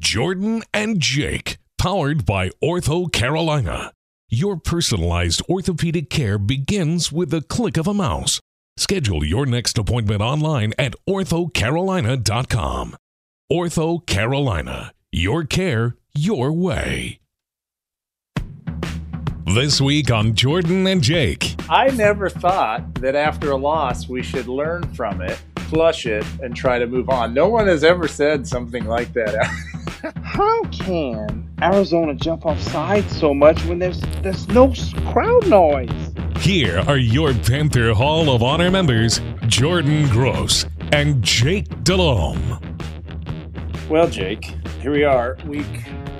Jordan 0.00 0.62
and 0.72 1.00
Jake, 1.00 1.58
powered 1.76 2.24
by 2.24 2.50
Ortho 2.62 3.12
Carolina. 3.12 3.92
Your 4.30 4.56
personalized 4.56 5.42
orthopedic 5.48 6.08
care 6.08 6.38
begins 6.38 7.10
with 7.10 7.30
the 7.30 7.42
click 7.42 7.76
of 7.76 7.88
a 7.88 7.94
mouse. 7.94 8.40
Schedule 8.76 9.24
your 9.24 9.44
next 9.44 9.76
appointment 9.76 10.22
online 10.22 10.72
at 10.78 10.94
orthocarolina.com. 11.08 12.96
Ortho 13.50 14.06
Carolina, 14.06 14.92
your 15.10 15.44
care, 15.44 15.96
your 16.14 16.52
way. 16.52 17.18
This 19.46 19.80
week 19.80 20.12
on 20.12 20.34
Jordan 20.34 20.86
and 20.86 21.02
Jake. 21.02 21.56
I 21.68 21.88
never 21.88 22.28
thought 22.28 22.94
that 22.96 23.16
after 23.16 23.50
a 23.50 23.56
loss 23.56 24.08
we 24.08 24.22
should 24.22 24.46
learn 24.46 24.94
from 24.94 25.22
it, 25.22 25.40
flush 25.70 26.06
it, 26.06 26.24
and 26.42 26.54
try 26.54 26.78
to 26.78 26.86
move 26.86 27.08
on. 27.08 27.34
No 27.34 27.48
one 27.48 27.66
has 27.66 27.82
ever 27.82 28.06
said 28.06 28.46
something 28.46 28.84
like 28.84 29.12
that. 29.14 29.50
How 30.38 30.62
can 30.66 31.50
Arizona 31.60 32.14
jump 32.14 32.46
off 32.46 32.62
sides 32.62 33.18
so 33.18 33.34
much 33.34 33.60
when 33.64 33.80
there's 33.80 34.00
there's 34.22 34.46
no 34.46 34.72
crowd 35.08 35.48
noise? 35.48 35.90
Here 36.36 36.78
are 36.86 36.96
your 36.96 37.34
Panther 37.34 37.92
Hall 37.92 38.30
of 38.32 38.40
Honor 38.40 38.70
members, 38.70 39.20
Jordan 39.48 40.08
Gross 40.10 40.64
and 40.92 41.24
Jake 41.24 41.66
Delhomme. 41.82 42.60
Well, 43.90 44.08
Jake, 44.08 44.54
here 44.80 44.92
we 44.92 45.02
are, 45.02 45.36
week. 45.44 45.66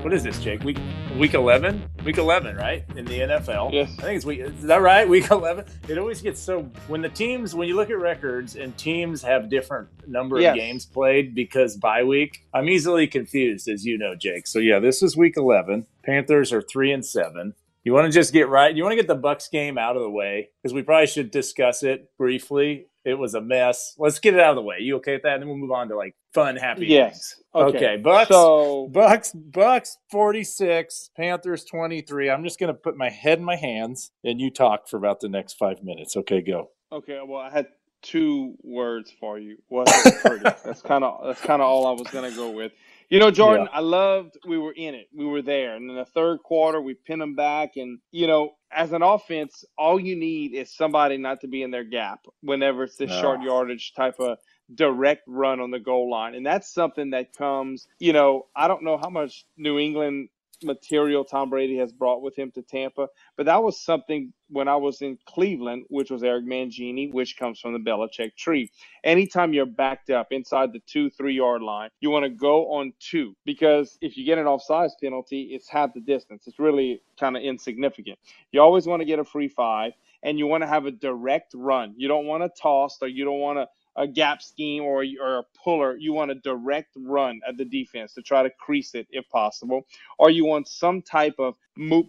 What 0.02 0.12
is 0.12 0.24
this, 0.24 0.40
Jake? 0.40 0.64
Week 0.64 0.80
week 1.16 1.34
eleven? 1.34 1.88
Week 2.08 2.16
eleven, 2.16 2.56
right? 2.56 2.86
In 2.96 3.04
the 3.04 3.18
NFL. 3.20 3.70
Yes. 3.70 3.90
I 3.98 4.00
think 4.00 4.16
it's 4.16 4.24
week. 4.24 4.40
Is 4.40 4.62
that 4.62 4.80
right? 4.80 5.06
Week 5.16 5.30
eleven. 5.30 5.66
It 5.88 5.98
always 5.98 6.22
gets 6.22 6.40
so 6.40 6.62
when 6.86 7.02
the 7.02 7.10
teams 7.10 7.54
when 7.54 7.68
you 7.68 7.76
look 7.76 7.90
at 7.90 7.98
records 7.98 8.56
and 8.56 8.74
teams 8.78 9.20
have 9.20 9.50
different 9.50 9.90
number 10.08 10.40
Yes. 10.40 10.52
of 10.52 10.56
games 10.56 10.86
played 10.86 11.34
because 11.34 11.76
bye 11.76 12.02
week. 12.04 12.46
I'm 12.54 12.66
easily 12.70 13.08
confused, 13.08 13.68
as 13.68 13.84
you 13.84 13.98
know, 13.98 14.14
Jake. 14.14 14.46
So 14.46 14.58
yeah, 14.58 14.78
this 14.78 15.02
is 15.02 15.18
week 15.18 15.34
eleven. 15.36 15.84
Panthers 16.02 16.50
are 16.50 16.62
three 16.62 16.92
and 16.92 17.04
seven. 17.04 17.52
You 17.84 17.92
want 17.92 18.06
to 18.06 18.10
just 18.10 18.32
get 18.32 18.48
right. 18.48 18.74
You 18.74 18.84
want 18.84 18.92
to 18.92 18.96
get 18.96 19.06
the 19.06 19.14
Bucks 19.14 19.48
game 19.48 19.76
out 19.76 19.94
of 19.96 20.00
the 20.00 20.08
way 20.08 20.48
because 20.62 20.72
we 20.72 20.80
probably 20.80 21.08
should 21.08 21.30
discuss 21.30 21.82
it 21.82 22.10
briefly. 22.16 22.86
It 23.08 23.18
was 23.18 23.34
a 23.34 23.40
mess. 23.40 23.94
Let's 23.98 24.18
get 24.18 24.34
it 24.34 24.40
out 24.40 24.50
of 24.50 24.56
the 24.56 24.62
way. 24.62 24.76
You 24.80 24.96
okay 24.96 25.14
with 25.14 25.22
that? 25.22 25.34
And 25.34 25.42
then 25.42 25.48
we'll 25.48 25.58
move 25.58 25.70
on 25.70 25.88
to 25.88 25.96
like 25.96 26.14
fun, 26.34 26.56
happy. 26.56 26.86
Yes. 26.86 27.10
things. 27.10 27.34
Okay. 27.54 27.76
Okay, 27.78 27.96
Bucks. 27.96 28.28
So 28.28 28.88
Bucks, 28.92 29.32
Bucks, 29.32 29.96
forty-six. 30.10 31.10
Panthers, 31.16 31.64
twenty-three. 31.64 32.30
I'm 32.30 32.44
just 32.44 32.60
gonna 32.60 32.74
put 32.74 32.96
my 32.96 33.08
head 33.08 33.38
in 33.38 33.44
my 33.44 33.56
hands, 33.56 34.10
and 34.22 34.40
you 34.40 34.50
talk 34.50 34.88
for 34.88 34.98
about 34.98 35.20
the 35.20 35.28
next 35.28 35.54
five 35.54 35.82
minutes. 35.82 36.16
Okay, 36.16 36.42
go. 36.42 36.70
okay, 36.92 37.20
well 37.26 37.40
I 37.40 37.50
had 37.50 37.66
two 38.02 38.54
words 38.62 39.12
for 39.18 39.38
you. 39.38 39.56
Was 39.70 39.88
pretty? 40.22 40.42
that's 40.64 40.82
kind 40.82 41.04
of 41.04 41.20
that's 41.24 41.40
kind 41.40 41.62
of 41.62 41.68
all 41.68 41.86
I 41.86 41.92
was 41.92 42.08
gonna 42.12 42.30
go 42.30 42.50
with. 42.50 42.72
You 43.10 43.20
know, 43.20 43.30
Jordan, 43.30 43.68
I 43.72 43.80
loved 43.80 44.36
we 44.46 44.58
were 44.58 44.72
in 44.72 44.94
it. 44.94 45.08
We 45.14 45.24
were 45.24 45.42
there. 45.42 45.76
And 45.76 45.90
in 45.90 45.96
the 45.96 46.04
third 46.04 46.42
quarter, 46.42 46.80
we 46.80 46.94
pinned 46.94 47.22
them 47.22 47.34
back. 47.36 47.76
And, 47.76 48.00
you 48.10 48.26
know, 48.26 48.56
as 48.70 48.92
an 48.92 49.02
offense, 49.02 49.64
all 49.78 49.98
you 49.98 50.14
need 50.16 50.54
is 50.54 50.74
somebody 50.74 51.16
not 51.16 51.40
to 51.40 51.48
be 51.48 51.62
in 51.62 51.70
their 51.70 51.84
gap 51.84 52.20
whenever 52.42 52.84
it's 52.84 52.96
this 52.96 53.10
No. 53.10 53.20
short 53.20 53.42
yardage 53.42 53.94
type 53.94 54.20
of 54.20 54.38
direct 54.74 55.22
run 55.26 55.60
on 55.60 55.70
the 55.70 55.78
goal 55.78 56.10
line. 56.10 56.34
And 56.34 56.44
that's 56.44 56.72
something 56.72 57.10
that 57.10 57.34
comes, 57.34 57.88
you 57.98 58.12
know, 58.12 58.46
I 58.54 58.68
don't 58.68 58.82
know 58.84 58.98
how 58.98 59.08
much 59.08 59.46
New 59.56 59.78
England 59.78 60.28
material 60.62 61.24
Tom 61.24 61.50
Brady 61.50 61.76
has 61.78 61.92
brought 61.92 62.22
with 62.22 62.36
him 62.36 62.50
to 62.52 62.62
Tampa, 62.62 63.08
but 63.36 63.46
that 63.46 63.62
was 63.62 63.80
something 63.80 64.32
when 64.50 64.68
I 64.68 64.76
was 64.76 65.02
in 65.02 65.18
Cleveland, 65.26 65.84
which 65.88 66.10
was 66.10 66.22
Eric 66.22 66.44
Mangini, 66.44 67.12
which 67.12 67.36
comes 67.36 67.60
from 67.60 67.72
the 67.72 67.78
Belichick 67.78 68.36
tree. 68.36 68.70
Anytime 69.04 69.52
you're 69.52 69.66
backed 69.66 70.10
up 70.10 70.28
inside 70.30 70.72
the 70.72 70.80
two, 70.86 71.10
three 71.10 71.34
yard 71.34 71.62
line, 71.62 71.90
you 72.00 72.10
want 72.10 72.24
to 72.24 72.30
go 72.30 72.72
on 72.72 72.92
two 72.98 73.34
because 73.44 73.98
if 74.00 74.16
you 74.16 74.24
get 74.24 74.38
an 74.38 74.46
offsides 74.46 74.92
penalty, 75.02 75.50
it's 75.52 75.68
half 75.68 75.94
the 75.94 76.00
distance. 76.00 76.44
It's 76.46 76.58
really 76.58 77.02
kind 77.18 77.36
of 77.36 77.42
insignificant. 77.42 78.18
You 78.52 78.60
always 78.60 78.86
want 78.86 79.00
to 79.00 79.06
get 79.06 79.18
a 79.18 79.24
free 79.24 79.48
five 79.48 79.92
and 80.22 80.38
you 80.38 80.46
want 80.46 80.62
to 80.62 80.68
have 80.68 80.86
a 80.86 80.90
direct 80.90 81.52
run. 81.54 81.94
You 81.96 82.08
don't 82.08 82.26
want 82.26 82.42
to 82.42 82.60
toss 82.60 82.98
or 83.00 83.08
you 83.08 83.24
don't 83.24 83.40
want 83.40 83.58
to 83.58 83.68
a 83.98 84.06
gap 84.06 84.40
scheme 84.40 84.84
or, 84.84 85.04
or 85.20 85.38
a 85.38 85.44
puller. 85.62 85.96
You 85.96 86.12
want 86.12 86.30
a 86.30 86.36
direct 86.36 86.90
run 86.96 87.40
at 87.46 87.56
the 87.56 87.64
defense 87.64 88.14
to 88.14 88.22
try 88.22 88.42
to 88.42 88.50
crease 88.50 88.94
it 88.94 89.06
if 89.10 89.28
possible, 89.28 89.86
or 90.18 90.30
you 90.30 90.44
want 90.44 90.68
some 90.68 91.02
type 91.02 91.34
of 91.38 91.54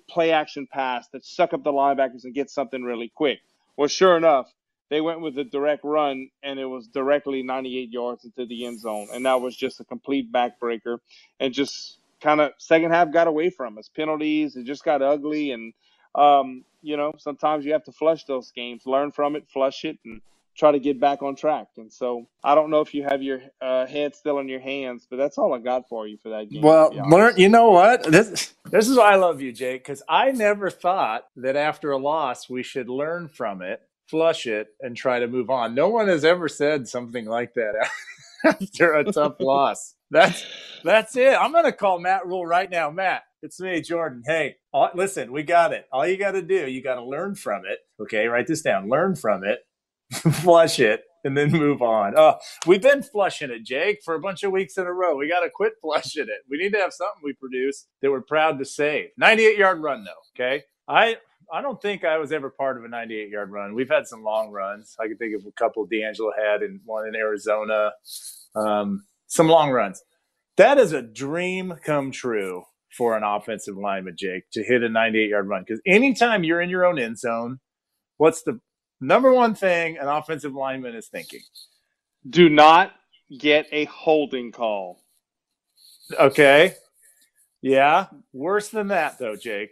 play 0.07 0.31
action 0.31 0.67
pass 0.71 1.07
that 1.09 1.25
suck 1.25 1.53
up 1.53 1.63
the 1.63 1.71
linebackers 1.71 2.23
and 2.23 2.33
get 2.33 2.49
something 2.49 2.83
really 2.83 3.11
quick. 3.13 3.39
Well, 3.75 3.87
sure 3.87 4.15
enough, 4.15 4.53
they 4.89 5.01
went 5.01 5.21
with 5.21 5.37
a 5.37 5.43
direct 5.43 5.83
run 5.83 6.29
and 6.43 6.59
it 6.59 6.65
was 6.65 6.87
directly 6.87 7.43
98 7.43 7.91
yards 7.91 8.25
into 8.25 8.45
the 8.45 8.65
end 8.65 8.79
zone, 8.79 9.07
and 9.13 9.25
that 9.25 9.41
was 9.41 9.55
just 9.55 9.79
a 9.79 9.83
complete 9.83 10.31
backbreaker 10.31 10.99
and 11.39 11.53
just 11.53 11.99
kind 12.21 12.41
of 12.41 12.51
second 12.57 12.91
half 12.91 13.11
got 13.11 13.27
away 13.27 13.49
from 13.49 13.77
us. 13.77 13.89
Penalties, 13.89 14.55
it 14.55 14.65
just 14.65 14.83
got 14.83 15.01
ugly, 15.01 15.51
and 15.51 15.73
um, 16.15 16.63
you 16.81 16.97
know 16.97 17.13
sometimes 17.17 17.65
you 17.65 17.73
have 17.73 17.83
to 17.85 17.91
flush 17.91 18.25
those 18.25 18.51
games, 18.51 18.85
learn 18.85 19.11
from 19.11 19.35
it, 19.35 19.47
flush 19.47 19.85
it, 19.85 19.97
and 20.05 20.21
try 20.57 20.71
to 20.71 20.79
get 20.79 20.99
back 20.99 21.21
on 21.21 21.35
track. 21.35 21.67
And 21.77 21.91
so 21.91 22.27
I 22.43 22.55
don't 22.55 22.69
know 22.69 22.81
if 22.81 22.93
you 22.93 23.03
have 23.03 23.21
your 23.21 23.41
uh, 23.61 23.85
head 23.85 24.15
still 24.15 24.39
in 24.39 24.49
your 24.49 24.59
hands, 24.59 25.07
but 25.09 25.17
that's 25.17 25.37
all 25.37 25.53
I 25.53 25.59
got 25.59 25.87
for 25.87 26.07
you 26.07 26.17
for 26.17 26.29
that 26.29 26.49
game. 26.49 26.61
Well, 26.61 26.91
learn. 27.09 27.35
You 27.37 27.49
know 27.49 27.71
what? 27.71 28.03
This 28.03 28.53
this 28.65 28.87
is 28.87 28.97
why 28.97 29.13
I 29.13 29.15
love 29.15 29.41
you, 29.41 29.51
Jake, 29.51 29.83
because 29.83 30.03
I 30.07 30.31
never 30.31 30.69
thought 30.69 31.25
that 31.37 31.55
after 31.55 31.91
a 31.91 31.97
loss 31.97 32.49
we 32.49 32.63
should 32.63 32.89
learn 32.89 33.27
from 33.29 33.61
it, 33.61 33.81
flush 34.07 34.45
it, 34.45 34.67
and 34.81 34.95
try 34.95 35.19
to 35.19 35.27
move 35.27 35.49
on. 35.49 35.75
No 35.75 35.89
one 35.89 36.07
has 36.07 36.25
ever 36.25 36.47
said 36.47 36.87
something 36.87 37.25
like 37.25 37.53
that 37.53 37.89
after 38.45 38.93
a 38.93 39.03
tough 39.05 39.35
loss. 39.39 39.95
That's 40.11 40.43
that's 40.83 41.15
it. 41.15 41.33
I'm 41.39 41.51
gonna 41.51 41.71
call 41.71 41.99
Matt 41.99 42.25
Rhule 42.25 42.45
right 42.45 42.69
now. 42.69 42.89
Matt, 42.89 43.23
it's 43.41 43.59
me, 43.59 43.81
Jordan. 43.81 44.23
Hey, 44.25 44.57
all, 44.73 44.89
listen, 44.95 45.31
we 45.31 45.43
got 45.43 45.71
it. 45.71 45.85
All 45.91 46.05
you 46.05 46.17
got 46.17 46.31
to 46.31 46.41
do, 46.41 46.67
you 46.67 46.81
got 46.83 46.95
to 46.95 47.03
learn 47.03 47.35
from 47.35 47.63
it. 47.65 47.79
Okay, 48.01 48.27
write 48.27 48.47
this 48.47 48.61
down. 48.61 48.89
Learn 48.89 49.15
from 49.15 49.43
it, 49.43 49.59
flush 50.31 50.79
it, 50.79 51.03
and 51.23 51.37
then 51.37 51.51
move 51.51 51.81
on. 51.81 52.13
Oh, 52.17 52.35
we've 52.65 52.81
been 52.81 53.03
flushing 53.03 53.51
it, 53.51 53.63
Jake, 53.63 53.99
for 54.03 54.15
a 54.15 54.19
bunch 54.19 54.43
of 54.43 54.51
weeks 54.51 54.77
in 54.77 54.85
a 54.85 54.93
row. 54.93 55.15
We 55.15 55.29
got 55.29 55.41
to 55.41 55.49
quit 55.49 55.73
flushing 55.81 56.23
it. 56.23 56.45
We 56.49 56.57
need 56.57 56.73
to 56.73 56.79
have 56.79 56.93
something 56.93 57.21
we 57.23 57.33
produce 57.33 57.87
that 58.01 58.11
we're 58.11 58.21
proud 58.21 58.59
to 58.59 58.65
say. 58.65 59.11
98 59.17 59.57
yard 59.57 59.81
run, 59.81 60.03
though. 60.03 60.11
Okay, 60.35 60.63
I. 60.87 61.17
I 61.51 61.63
don't 61.63 61.81
think 61.81 62.05
I 62.05 62.19
was 62.19 62.31
ever 62.31 62.51
part 62.51 62.77
of 62.77 62.83
a 62.83 62.87
98 62.87 63.29
yard 63.29 63.49
run. 63.49 63.73
We've 63.73 63.89
had 63.89 64.05
some 64.05 64.21
long 64.23 64.51
runs. 64.51 64.95
I 64.99 65.07
can 65.07 65.17
think 65.17 65.33
of 65.35 65.47
a 65.47 65.51
couple 65.53 65.83
D'Angelo 65.87 66.31
had 66.37 66.61
and 66.61 66.79
one 66.85 67.07
in 67.07 67.15
Arizona. 67.15 67.93
Um, 68.55 69.05
some 69.25 69.47
long 69.47 69.71
runs. 69.71 70.03
That 70.57 70.77
is 70.77 70.91
a 70.93 71.01
dream 71.01 71.75
come 71.83 72.11
true 72.11 72.65
for 72.95 73.15
an 73.15 73.23
offensive 73.23 73.77
lineman, 73.77 74.15
Jake, 74.17 74.43
to 74.51 74.63
hit 74.63 74.83
a 74.83 74.89
98 74.89 75.29
yard 75.29 75.47
run. 75.47 75.63
Because 75.65 75.81
anytime 75.85 76.43
you're 76.43 76.61
in 76.61 76.69
your 76.69 76.85
own 76.85 76.99
end 76.99 77.17
zone, 77.17 77.59
what's 78.17 78.43
the 78.43 78.59
number 79.01 79.33
one 79.33 79.55
thing 79.55 79.97
an 79.97 80.07
offensive 80.07 80.53
lineman 80.53 80.95
is 80.95 81.07
thinking? 81.07 81.41
do 82.29 82.49
not 82.49 82.91
get 83.37 83.67
a 83.71 83.85
holding 83.85 84.51
call. 84.51 85.01
Okay. 86.19 86.73
Yeah. 87.61 88.07
Worse 88.33 88.69
than 88.69 88.87
that, 88.89 89.19
though, 89.19 89.35
Jake. 89.35 89.71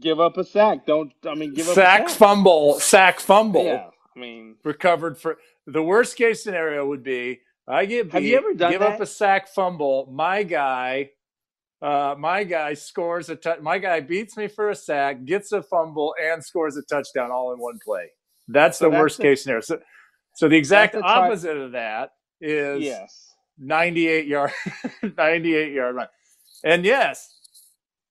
Give 0.00 0.20
up 0.20 0.36
a 0.36 0.44
sack. 0.44 0.86
Don't 0.86 1.12
I 1.26 1.34
mean 1.34 1.54
give 1.54 1.68
up 1.68 1.74
Sack 1.74 2.06
a 2.06 2.08
sack. 2.10 2.18
fumble, 2.18 2.78
sack 2.80 3.20
fumble. 3.20 3.64
Yeah, 3.64 3.88
I 4.14 4.18
mean 4.18 4.56
recovered 4.64 5.18
for 5.18 5.38
the 5.66 5.82
worst 5.82 6.16
case 6.16 6.42
scenario 6.42 6.86
would 6.86 7.02
be 7.02 7.40
I 7.66 7.86
get 7.86 8.06
beat, 8.06 8.12
Have 8.12 8.24
you 8.24 8.36
ever 8.36 8.54
done 8.54 8.72
give 8.72 8.82
up 8.82 9.00
a 9.00 9.06
sack 9.06 9.48
fumble. 9.48 10.08
My 10.12 10.42
guy, 10.42 11.10
uh, 11.80 12.14
my 12.18 12.44
guy 12.44 12.74
scores 12.74 13.30
a 13.30 13.36
touch. 13.36 13.60
My 13.60 13.78
guy 13.78 14.00
beats 14.00 14.36
me 14.36 14.46
for 14.48 14.70
a 14.70 14.74
sack, 14.76 15.24
gets 15.24 15.52
a 15.52 15.62
fumble, 15.62 16.14
and 16.22 16.44
scores 16.44 16.76
a 16.76 16.82
touchdown 16.82 17.30
all 17.30 17.52
in 17.52 17.58
one 17.58 17.78
play. 17.84 18.08
That's 18.48 18.78
So 18.78 18.86
the 18.86 18.90
that's 18.92 19.00
worst 19.00 19.16
the- 19.18 19.22
case 19.24 19.42
scenario. 19.42 19.60
So, 19.60 19.78
so 20.34 20.48
the 20.48 20.56
exact 20.56 20.94
the 20.94 21.02
opposite 21.02 21.56
of 21.56 21.72
that 21.72 22.10
is 22.40 22.82
yes. 22.82 23.32
98 23.58 24.26
yard 24.26 24.52
98 25.16 25.72
yard 25.72 25.96
run. 25.96 26.06
And 26.64 26.84
yes, 26.84 27.34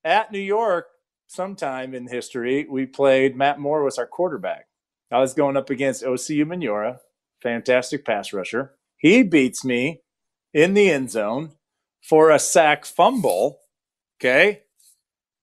at 0.04 0.32
New 0.32 0.40
York, 0.40 0.86
sometime 1.28 1.94
in 1.94 2.08
history, 2.08 2.66
we 2.70 2.86
played 2.86 3.36
Matt 3.36 3.60
Moore 3.60 3.84
was 3.84 3.98
our 3.98 4.08
quarterback. 4.08 4.66
I 5.12 5.20
was 5.20 5.34
going 5.34 5.56
up 5.58 5.70
against 5.70 6.04
Osi 6.04 6.38
Umenyiora, 6.46 6.98
fantastic 7.42 8.06
pass 8.06 8.34
rusher. 8.34 8.76
He 8.98 9.24
beats 9.24 9.64
me 9.64 10.02
in 10.54 10.74
the 10.74 10.90
end 10.90 11.12
zone 11.12 11.52
for 12.04 12.30
a 12.32 12.40
sack 12.40 12.86
fumble. 12.86 13.60
Okay. 14.20 14.64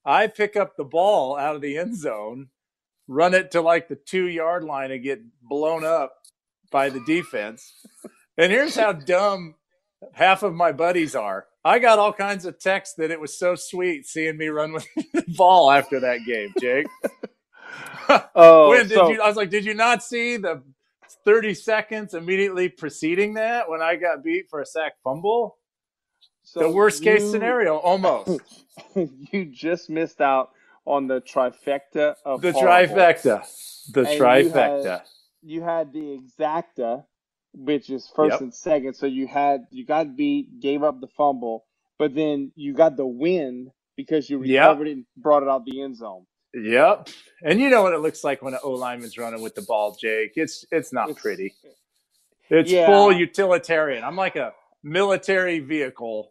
I 0.05 0.27
pick 0.27 0.55
up 0.57 0.77
the 0.77 0.85
ball 0.85 1.37
out 1.37 1.55
of 1.57 1.63
the 1.63 1.79
end 1.79 1.97
zone, 1.97 2.49
run 3.07 3.35
it 3.35 3.51
to 3.53 3.61
like 3.61 3.89
the 3.89 3.97
two 3.97 4.27
yard 4.27 4.65
line 4.65 4.91
and 4.91 5.03
get 5.03 5.21
blown 5.43 5.85
up 5.85 6.15
by 6.71 6.89
the 6.91 7.01
defense. 7.01 7.75
And 8.37 8.51
here's 8.51 8.75
how 8.75 8.93
dumb 8.93 9.55
half 10.13 10.43
of 10.43 10.55
my 10.55 10.73
buddies 10.73 11.15
are. 11.15 11.47
I 11.65 11.79
got 11.79 11.99
all 11.99 12.13
kinds 12.13 12.45
of 12.45 12.59
texts 12.59 12.97
that 12.99 13.11
it 13.11 13.21
was 13.21 13.39
so 13.39 13.55
sweet 13.55 14.07
seeing 14.07 14.37
me 14.37 14.49
run 14.49 14.73
with 14.73 14.87
the 15.13 15.25
ball 15.29 15.71
after 15.71 16.01
that 16.01 16.21
game, 16.27 16.53
Jake. 16.61 16.87
Oh, 18.35 18.69
when 18.69 18.87
did 18.87 18.97
so- 18.97 19.09
you? 19.09 19.21
I 19.23 19.27
was 19.27 19.37
like, 19.37 19.51
did 19.51 19.65
you 19.65 19.73
not 19.75 20.03
see 20.03 20.37
the 20.37 20.63
30 21.25 21.55
seconds 21.55 22.13
immediately 22.15 22.69
preceding 22.69 23.35
that 23.35 23.69
when 23.69 23.81
I 23.81 23.97
got 23.97 24.23
beat 24.23 24.51
for 24.51 24.61
a 24.61 24.67
sack 24.67 24.93
fumble? 25.03 25.57
so 26.43 26.61
the 26.61 26.69
worst 26.71 27.03
case 27.03 27.29
scenario, 27.31 27.77
almost. 27.77 28.41
you 28.95 29.47
just 29.47 29.89
missed 29.89 30.21
out 30.21 30.51
on 30.87 31.07
the 31.07 31.21
trifecta 31.21 32.15
of 32.25 32.43
The 32.43 32.53
horrible. 32.53 32.95
trifecta. 32.95 33.93
The 33.93 34.01
And 34.01 34.09
you 34.11 34.19
trifecta. 34.21 34.85
had- 34.85 35.03
You 35.47 35.63
had 35.63 35.93
the 35.93 36.19
exacta, 36.19 37.05
which 37.53 37.91
is 37.91 38.09
first 38.17 38.33
Yep. 38.33 38.41
and 38.41 38.55
second. 38.55 38.95
So 38.95 39.07
you 39.07 39.27
had 39.27 39.67
you 39.71 39.85
got 39.85 40.17
beat, 40.17 40.61
gave 40.61 40.83
up 40.83 41.01
the 41.01 41.09
fumble, 41.09 41.67
but 41.99 42.15
then 42.15 42.53
you 42.57 42.73
got 42.75 42.97
the 42.97 43.07
win 43.07 43.71
because 43.97 44.31
you 44.31 44.43
Yep. 44.43 44.63
recovered 44.63 44.89
it 44.89 44.93
and 44.93 45.07
brought 45.17 45.43
it 45.43 45.49
out 45.49 45.65
the 45.67 45.83
end 45.83 45.97
zone. 45.97 46.27
Yep. 46.55 47.09
And 47.43 47.61
you 47.61 47.69
know 47.69 47.83
what 47.83 47.93
it 47.93 47.99
looks 47.99 48.25
like 48.25 48.41
when 48.43 48.55
an 48.55 48.61
O 48.63 48.71
lineman's 48.73 49.19
running 49.19 49.43
with 49.43 49.55
the 49.55 49.63
ball, 49.63 49.97
Jake. 50.01 50.33
It's 50.37 50.65
it's 50.73 50.93
not 50.93 51.11
It's- 51.11 51.21
pretty. 51.23 51.55
It's 52.51 52.71
Yeah. 52.71 52.87
full 52.87 53.13
utilitarian. 53.13 54.03
I'm 54.05 54.17
like 54.17 54.37
a 54.37 54.55
military 54.83 55.59
vehicle 55.61 56.31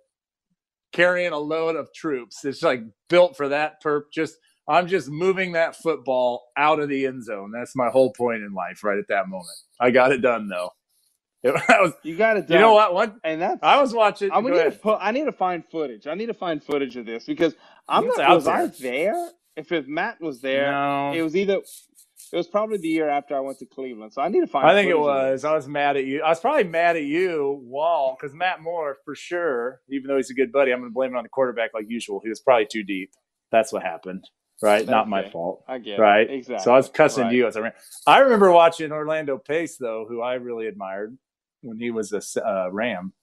carrying 0.91 1.33
a 1.33 1.39
load 1.39 1.75
of 1.75 1.91
troops. 1.93 2.45
It's 2.45 2.61
like 2.63 2.81
built 3.09 3.35
for 3.35 3.49
that 3.49 3.81
perp. 3.83 4.11
Just 4.11 4.37
I'm 4.67 4.87
just 4.87 5.09
moving 5.09 5.53
that 5.53 5.75
football 5.75 6.45
out 6.57 6.79
of 6.79 6.89
the 6.89 7.05
end 7.05 7.23
zone. 7.25 7.51
That's 7.53 7.75
my 7.75 7.89
whole 7.89 8.13
point 8.13 8.43
in 8.43 8.53
life 8.53 8.83
right 8.83 8.97
at 8.97 9.07
that 9.09 9.27
moment. 9.27 9.57
I 9.79 9.91
got 9.91 10.11
it 10.11 10.21
done 10.21 10.47
though. 10.49 10.71
It, 11.43 11.55
I 11.69 11.81
was, 11.81 11.93
You 12.03 12.15
got 12.17 12.37
it 12.37 12.47
done. 12.47 12.55
you 12.55 12.59
know 12.61 12.73
what? 12.73 12.93
One 12.93 13.19
And 13.23 13.41
that's 13.41 13.59
I 13.63 13.81
was 13.81 13.93
watching. 13.93 14.31
I 14.31 14.41
go 14.41 14.47
need 14.47 14.53
to. 14.81 14.91
I 14.93 15.11
need 15.11 15.25
to 15.25 15.33
find 15.33 15.63
footage. 15.65 16.07
I 16.07 16.15
need 16.15 16.27
to 16.27 16.33
find 16.33 16.63
footage 16.63 16.95
of 16.97 17.05
this 17.05 17.25
because 17.25 17.53
I'm 17.89 18.05
It's 18.05 18.17
not. 18.17 18.29
Was 18.35 18.47
I 18.47 18.67
there. 18.67 19.13
there? 19.13 19.29
If 19.57 19.71
if 19.73 19.87
Matt 19.87 20.21
was 20.21 20.41
there, 20.41 20.71
No. 20.71 21.11
it 21.13 21.21
was 21.21 21.35
either. 21.35 21.59
It 22.31 22.37
was 22.37 22.47
probably 22.47 22.77
the 22.77 22.87
year 22.87 23.09
after 23.09 23.35
I 23.35 23.41
went 23.41 23.59
to 23.59 23.65
Cleveland, 23.65 24.13
so 24.13 24.21
I 24.21 24.29
need 24.29 24.39
to 24.41 24.47
find. 24.47 24.67
I 24.67 24.73
think 24.73 24.89
it 24.89 24.97
was. 24.97 25.43
I 25.45 25.53
was 25.53 25.67
mad 25.67 25.97
at 25.97 26.05
you. 26.05 26.21
I 26.23 26.29
was 26.29 26.39
probably 26.39 26.63
mad 26.63 26.95
at 26.95 27.03
you, 27.03 27.61
Wall, 27.65 28.17
because 28.19 28.33
Matt 28.33 28.61
Moore, 28.61 28.97
for 29.05 29.13
sure, 29.13 29.81
even 29.89 30.07
though 30.07 30.17
he's 30.17 30.31
a 30.31 30.33
good 30.33 30.51
buddy, 30.51 30.71
I'm 30.71 30.79
going 30.79 30.91
to 30.91 30.93
blame 30.93 31.13
it 31.13 31.17
on 31.17 31.23
the 31.23 31.29
quarterback 31.29 31.71
like 31.73 31.85
usual. 31.89 32.21
He 32.23 32.29
was 32.29 32.39
probably 32.39 32.67
too 32.71 32.83
deep. 32.83 33.11
That's 33.51 33.73
what 33.73 33.83
happened, 33.83 34.23
right? 34.63 34.87
Not 34.87 35.09
my 35.09 35.23
fault, 35.31 35.63
I 35.67 35.79
get 35.79 35.99
right? 35.99 36.29
it. 36.29 36.33
exactly. 36.35 36.63
So 36.65 36.73
I 36.73 36.77
was 36.77 36.89
cussing 36.89 37.25
Right. 37.25 37.35
you 37.35 37.47
as 37.47 37.57
I 37.57 37.61
ran. 37.61 37.73
I 38.07 38.19
remember 38.19 38.51
watching 38.51 38.91
Orlando 38.93 39.37
Pace, 39.39 39.77
though, 39.77 40.07
who 40.09 40.21
I 40.21 40.35
really 40.35 40.67
admired 40.67 41.17
when 41.63 41.79
he 41.79 41.91
was 41.91 42.13
a 42.13 42.21
uh, 42.47 42.69
Ram. 42.71 43.13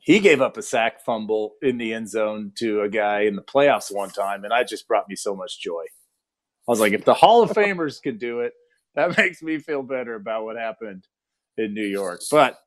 He 0.00 0.20
gave 0.20 0.40
up 0.42 0.56
a 0.58 0.62
sack 0.62 1.02
fumble 1.04 1.54
in 1.62 1.78
the 1.78 1.94
end 1.94 2.10
zone 2.10 2.52
to 2.58 2.82
a 2.82 2.90
guy 2.90 3.22
in 3.22 3.36
the 3.36 3.42
playoffs 3.42 3.94
one 3.94 4.10
time, 4.10 4.44
and 4.44 4.52
that 4.52 4.68
just 4.68 4.88
brought 4.88 5.08
me 5.08 5.16
so 5.16 5.36
much 5.36 5.60
joy. 5.60 5.84
I 6.68 6.72
was 6.72 6.80
like, 6.80 6.94
if 6.94 7.04
the 7.04 7.14
Hall 7.14 7.42
of 7.42 7.50
Famers 7.54 8.02
could 8.02 8.18
do 8.20 8.40
it, 8.40 8.54
that 8.96 9.16
makes 9.18 9.42
me 9.42 9.58
feel 9.60 9.82
better 9.82 10.14
about 10.16 10.44
what 10.44 10.56
happened 10.56 11.06
in 11.58 11.74
New 11.74 11.86
York. 11.86 12.20
But 12.30 12.58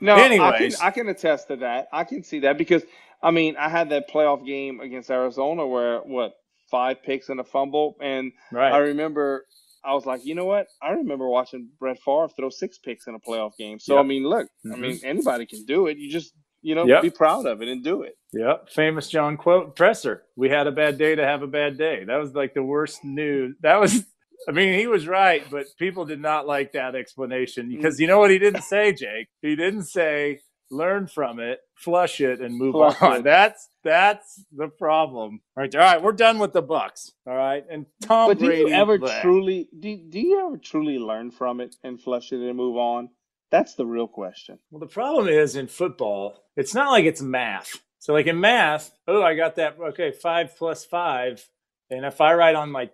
No, 0.00 0.14
I 0.16 0.20
Anyways. 0.20 0.74
can, 0.74 0.76
I 0.80 0.90
can 0.92 1.08
attest 1.08 1.48
to 1.48 1.56
that. 1.56 1.88
I 1.92 2.04
can 2.04 2.22
see 2.24 2.40
that 2.40 2.58
because 2.58 2.82
I 3.22 3.30
mean 3.32 3.56
I 3.56 3.68
had 3.68 3.90
that 3.90 4.10
playoff 4.10 4.46
game 4.46 4.80
against 4.80 5.10
Arizona 5.10 5.66
where 5.66 6.00
what 6.00 6.34
five 6.70 7.02
picks 7.02 7.28
and 7.28 7.40
a 7.40 7.44
fumble, 7.44 7.96
and 8.00 8.32
right, 8.52 8.72
I 8.72 8.78
remember 8.78 9.44
I 9.84 9.94
was 9.94 10.04
like, 10.06 10.22
you 10.24 10.34
know 10.34 10.44
what? 10.44 10.66
I 10.82 10.90
remember 10.90 11.28
watching 11.28 11.68
Brett 11.78 11.98
Favre 12.04 12.28
throw 12.36 12.50
six 12.50 12.78
picks 12.78 13.06
in 13.06 13.14
a 13.14 13.20
playoff 13.20 13.56
game. 13.56 13.78
So 13.78 13.94
Yep. 13.94 14.04
I 14.04 14.06
mean, 14.08 14.24
look, 14.24 14.48
I 14.66 14.76
Mhm. 14.76 14.80
mean 14.80 15.00
anybody 15.04 15.46
can 15.46 15.64
do 15.64 15.86
it. 15.86 15.98
You 15.98 16.10
just 16.10 16.34
you 16.62 16.74
know 16.74 16.84
Yep. 16.86 17.02
be 17.02 17.10
proud 17.10 17.46
of 17.46 17.62
it 17.62 17.68
and 17.68 17.82
do 17.84 18.02
it. 18.02 18.16
Yep, 18.32 18.70
famous 18.70 19.08
John 19.08 19.36
quote 19.36 19.76
presser. 19.76 20.24
We 20.36 20.48
had 20.50 20.66
a 20.66 20.72
bad 20.72 20.98
day 20.98 21.14
to 21.14 21.24
have 21.24 21.42
a 21.42 21.46
bad 21.46 21.78
day. 21.78 22.04
That 22.04 22.16
was 22.16 22.34
like 22.34 22.52
the 22.54 22.62
worst 22.62 23.04
news. 23.04 23.56
That 23.60 23.80
was, 23.80 24.04
I 24.48 24.52
mean, 24.52 24.78
he 24.78 24.86
was 24.88 25.06
right, 25.06 25.42
but 25.50 25.66
people 25.78 26.04
did 26.04 26.20
not 26.20 26.46
like 26.46 26.72
that 26.72 26.94
explanation 26.96 27.68
because 27.70 27.98
you 28.00 28.06
know 28.08 28.18
what 28.18 28.30
he 28.30 28.38
didn't 28.38 28.62
say, 28.62 28.92
Jake. 28.92 29.28
He 29.40 29.54
didn't 29.56 29.84
say 29.84 30.40
learn 30.70 31.06
from 31.06 31.38
it, 31.40 31.60
flush 31.78 32.20
it, 32.20 32.40
and 32.40 32.56
move 32.56 32.72
Flush 32.72 33.00
on. 33.02 33.16
it. 33.18 33.24
That's 33.24 33.68
that's 33.84 34.44
the 34.52 34.68
problem 34.68 35.40
All 35.56 35.62
right, 35.62 35.74
all 35.74 35.80
right, 35.80 36.02
we're 36.02 36.12
done 36.12 36.38
with 36.38 36.52
the 36.52 36.62
Bucks. 36.62 37.12
All 37.26 37.34
right, 37.34 37.64
and 37.70 37.86
Tom 38.02 38.28
But 38.30 38.38
do 38.38 38.46
you 38.52 38.68
ever 38.68 38.98
bleh. 38.98 39.22
truly 39.22 39.68
do, 39.78 39.96
do 39.96 40.20
you 40.20 40.46
ever 40.46 40.58
truly 40.58 40.98
learn 40.98 41.30
from 41.30 41.60
it 41.60 41.76
and 41.84 42.00
flush 42.00 42.32
it 42.32 42.40
and 42.40 42.56
move 42.56 42.76
on? 42.76 43.10
That's 43.50 43.74
the 43.74 43.86
real 43.86 44.08
question. 44.08 44.58
Well, 44.70 44.80
the 44.80 44.86
problem 44.86 45.28
is 45.28 45.56
in 45.56 45.68
football, 45.68 46.44
it's 46.56 46.74
not 46.74 46.90
like 46.90 47.04
it's 47.06 47.22
math. 47.22 47.76
So, 48.00 48.12
like 48.12 48.26
in 48.26 48.40
math, 48.40 48.92
oh, 49.06 49.22
I 49.22 49.34
got 49.34 49.56
that. 49.56 49.76
Okay, 49.80 50.12
five 50.12 50.56
plus 50.56 50.84
five, 50.84 51.44
and 51.90 52.04
if 52.04 52.20
I 52.20 52.34
write 52.34 52.54
on 52.56 52.70
my, 52.70 52.90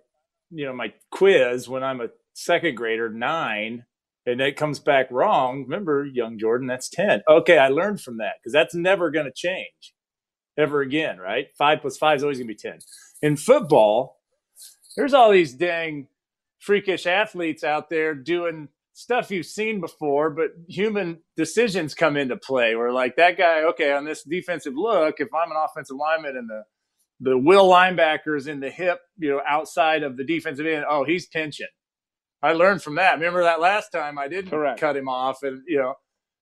you 0.51 0.65
know, 0.65 0.73
my 0.73 0.93
quiz 1.11 1.67
when 1.67 1.83
I'm 1.83 2.01
a 2.01 2.09
second 2.33 2.75
grader 2.75 3.09
nine, 3.09 3.85
and 4.25 4.41
it 4.41 4.57
comes 4.57 4.79
back 4.79 5.07
wrong, 5.11 5.63
remember, 5.63 6.05
young 6.05 6.37
Jordan, 6.39 6.67
that's 6.67 6.89
ten. 6.89 7.21
Okay, 7.29 7.57
I 7.57 7.67
learned 7.69 8.01
from 8.01 8.17
that 8.17 8.33
because 8.39 8.53
that's 8.53 8.75
never 8.75 9.11
going 9.11 9.25
to 9.25 9.33
change 9.35 9.93
ever 10.57 10.81
again, 10.81 11.17
right? 11.17 11.47
Five 11.57 11.81
plus 11.81 11.97
five 11.97 12.17
is 12.17 12.23
always 12.23 12.37
going 12.37 12.47
to 12.47 12.53
be 12.53 12.57
ten. 12.57 12.79
In 13.21 13.37
football, 13.37 14.19
there's 14.95 15.13
all 15.13 15.31
these 15.31 15.53
dang 15.53 16.07
freakish 16.59 17.05
athletes 17.05 17.63
out 17.63 17.89
there 17.89 18.15
doing 18.15 18.69
stuff 18.93 19.29
you've 19.29 19.45
seen 19.45 19.81
before, 19.81 20.29
but 20.29 20.51
human 20.67 21.19
decisions 21.35 21.93
come 21.93 22.17
into 22.17 22.37
play. 22.37 22.75
Where 22.75 22.91
like 22.91 23.17
that 23.17 23.37
guy, 23.37 23.63
okay, 23.63 23.91
on 23.91 24.05
this 24.05 24.23
defensive 24.23 24.73
look, 24.75 25.15
if 25.19 25.27
I'm 25.33 25.51
an 25.51 25.57
offensive 25.57 25.97
lineman 25.97 26.37
and 26.37 26.49
the 26.49 26.63
the 27.21 27.37
will 27.37 27.69
linebacker's 27.69 28.47
in 28.47 28.59
the 28.59 28.69
hip, 28.69 28.99
you 29.17 29.29
know, 29.29 29.41
outside 29.47 30.03
of 30.03 30.17
the 30.17 30.25
defensive 30.25 30.65
end, 30.65 30.85
oh, 30.89 31.05
he's 31.05 31.27
pinching. 31.27 31.67
I 32.45 32.53
learned 32.53 32.83
from 32.83 32.95
that. 32.95 33.15
Remember 33.15 33.43
that 33.43 33.59
last 33.59 33.91
time 33.91 34.17
I 34.17 34.27
didn't 34.27 34.51
Correct. 34.51 34.79
cut 34.79 34.95
him 34.95 35.09
off, 35.09 35.43
and 35.43 35.61
you 35.67 35.79
know. 35.79 35.95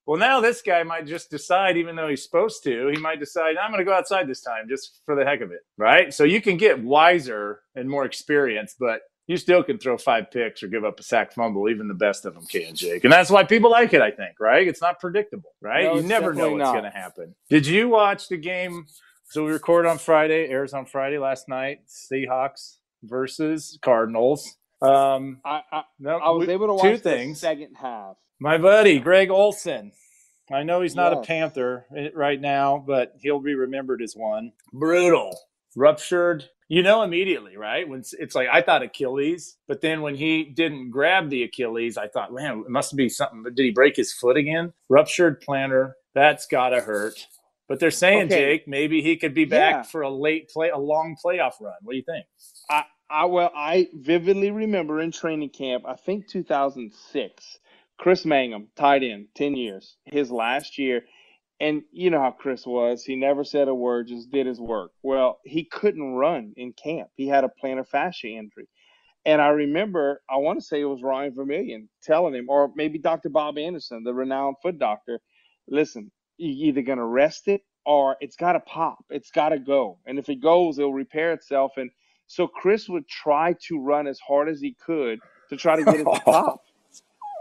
Well, 0.06 0.20
now 0.20 0.42
this 0.42 0.62
guy 0.62 0.84
might 0.84 1.08
just 1.08 1.32
decide, 1.32 1.78
even 1.78 1.96
though 1.96 2.10
he's 2.10 2.24
supposed 2.24 2.62
to, 2.66 2.90
he 2.90 3.00
might 3.00 3.22
decide, 3.22 3.56
I'm 3.56 3.72
going 3.72 3.80
to 3.80 3.90
go 3.90 3.94
outside 3.94 4.28
this 4.28 4.42
time 4.42 4.68
just 4.68 5.00
for 5.06 5.16
the 5.16 5.24
heck 5.24 5.40
of 5.40 5.54
it. 5.54 5.62
Right. 5.78 6.14
So 6.14 6.26
you 6.26 6.42
can 6.42 6.58
get 6.58 6.84
wiser 6.84 7.62
and 7.76 7.90
more 7.90 8.04
experience, 8.04 8.76
but 8.78 9.00
you 9.28 9.38
still 9.38 9.64
can 9.64 9.78
throw 9.78 9.98
five 9.98 10.30
picks 10.30 10.62
or 10.62 10.68
give 10.68 10.84
up 10.84 11.00
a 11.00 11.04
sack 11.04 11.32
fumble. 11.32 11.70
Even 11.70 11.88
the 11.88 11.94
best 11.94 12.26
of 12.26 12.34
them 12.34 12.46
can, 12.48 12.76
Jake. 12.76 13.06
And 13.06 13.14
that's 13.14 13.30
why 13.30 13.46
people 13.46 13.72
like 13.72 13.94
it, 13.94 14.02
I 14.02 14.12
think, 14.12 14.42
right? 14.42 14.68
It's 14.68 14.82
not 14.82 15.00
predictable, 15.00 15.52
right? 15.62 15.86
No, 15.86 15.96
you 15.96 16.02
never 16.02 16.34
know 16.34 16.52
what's 16.52 16.70
going 16.70 16.84
to 16.84 16.90
happen. 16.90 17.34
Did 17.50 17.66
you 17.66 17.88
watch 17.88 18.28
the 18.28 18.36
game? 18.36 18.86
So 19.30 19.46
we 19.46 19.54
record 19.54 19.86
on 19.86 20.00
Friday, 20.00 20.50
airs 20.50 20.74
on 20.74 20.86
Friday 20.86 21.18
last 21.18 21.48
night, 21.48 21.80
Seahawks 21.88 22.80
versus 23.04 23.80
Cardinals. 23.82 24.58
Um, 24.84 25.40
I 25.46 25.62
I, 25.72 25.84
no, 26.00 26.18
I 26.18 26.30
was 26.32 26.48
we- 26.48 26.54
able 26.54 26.68
to 26.68 26.74
watch 26.74 26.84
two 26.84 26.92
the 26.98 26.98
things. 26.98 27.40
second 27.40 27.76
half. 27.76 28.18
My 28.40 28.58
buddy 28.58 29.00
Greg 29.00 29.30
Olsen. 29.30 29.92
I 30.52 30.64
know 30.64 30.82
he's 30.82 30.96
not 30.96 31.14
a 31.14 31.22
Panther 31.22 31.86
eh, 31.96 32.10
right 32.14 32.40
now, 32.40 32.84
but 32.86 33.14
he'll 33.22 33.40
be 33.40 33.56
remembered 33.56 34.02
as 34.02 34.14
one. 34.16 34.52
Brutal, 34.74 35.38
ruptured. 35.76 36.46
You 36.68 36.84
know 36.84 37.04
immediately, 37.04 37.56
right? 37.56 37.88
When 37.88 38.00
it's, 38.00 38.14
it's 38.14 38.36
like 38.36 38.48
I 38.52 38.62
thought 38.62 38.82
Achilles, 38.84 39.58
but 39.68 39.82
then 39.82 40.02
when 40.02 40.16
he 40.16 40.44
didn't 40.44 40.90
grab 40.92 41.30
the 41.30 41.44
Achilles, 41.44 41.98
I 41.98 42.08
thought, 42.08 42.34
man, 42.34 42.64
it 42.66 42.70
must 42.70 42.96
be 42.96 43.10
something. 43.10 43.44
Did 43.44 43.58
he 43.64 43.72
break 43.72 43.96
his 43.96 44.12
foot 44.14 44.38
again? 44.38 44.74
Ruptured 44.90 45.42
plantar. 45.44 45.94
That's 46.16 46.46
gotta 46.48 46.82
hurt. 46.82 47.14
But 47.70 47.80
they're 47.80 47.92
saying, 47.92 48.26
Okay. 48.26 48.40
Jake, 48.58 48.68
maybe 48.68 49.02
he 49.02 49.16
could 49.18 49.34
be 49.34 49.46
back 49.46 49.74
Yeah. 49.76 49.82
for 49.84 50.02
a 50.02 50.10
late 50.10 50.50
play, 50.50 50.70
a 50.70 50.78
long 50.78 51.16
playoff 51.24 51.54
run. 51.62 51.76
What 51.84 51.94
do 51.94 51.98
you 51.98 52.04
think? 52.04 52.26
I, 52.70 52.84
I 53.14 53.26
well, 53.26 53.52
I 53.56 53.90
vividly 53.94 54.50
remember 54.50 55.00
in 55.00 55.12
training 55.12 55.52
camp, 55.52 55.86
I 55.88 55.96
think 55.96 56.28
2006, 56.28 57.60
Chris 58.00 58.26
Mangum, 58.26 58.70
tight 58.76 59.04
end, 59.04 59.28
10 59.36 59.56
years, 59.56 59.98
his 60.06 60.32
last 60.32 60.80
year. 60.80 61.04
And 61.60 61.84
you 61.92 62.10
know 62.10 62.20
how 62.20 62.32
Chris 62.32 62.66
was. 62.66 63.04
He 63.06 63.16
never 63.16 63.44
said 63.44 63.68
a 63.68 63.76
word, 63.76 64.08
just 64.08 64.32
did 64.32 64.48
his 64.48 64.60
work. 64.60 64.92
Well, 65.04 65.40
he 65.46 65.64
couldn't 65.64 66.16
run 66.16 66.54
in 66.58 66.74
camp. 66.74 67.10
He 67.16 67.28
had 67.28 67.44
a 67.44 67.52
plantar 67.64 67.88
fascia 67.88 68.30
injury. 68.30 68.68
And 69.26 69.40
I 69.40 69.50
remember, 69.50 70.22
I 70.28 70.38
want 70.38 70.60
to 70.60 70.66
say 70.66 70.82
it 70.82 70.86
was 70.86 71.04
Ryan 71.04 71.36
Vermillion 71.36 71.90
telling 72.02 72.34
him, 72.34 72.48
or 72.50 72.72
maybe 72.76 72.98
Dr. 72.98 73.30
Bob 73.30 73.60
Anderson, 73.60 74.04
the 74.04 74.14
renowned 74.14 74.56
foot 74.64 74.80
doctor, 74.80 75.20
listen, 75.68 76.12
you're 76.38 76.70
either 76.70 76.82
going 76.82 76.98
to 76.98 77.06
rest 77.06 77.48
it 77.48 77.62
or 77.86 78.18
it's 78.22 78.36
got 78.36 78.54
to 78.54 78.60
pop. 78.62 79.06
It's 79.12 79.32
got 79.32 79.50
to 79.50 79.60
go. 79.60 80.00
And 80.08 80.18
if 80.18 80.30
it 80.30 80.42
goes, 80.42 80.80
it'll 80.80 80.94
repair 80.94 81.32
itself. 81.34 81.74
And 81.78 81.92
so 82.28 82.48
Chris 82.48 82.90
would 82.90 83.08
try 83.08 83.56
to 83.68 83.80
run 83.80 84.08
as 84.08 84.20
hard 84.20 84.50
as 84.50 84.60
he 84.62 84.74
could 84.74 85.20
to 85.50 85.58
try 85.58 85.76
to 85.76 85.84
get 85.84 85.96
it 86.00 86.04
to 86.06 86.20
pop 86.26 86.64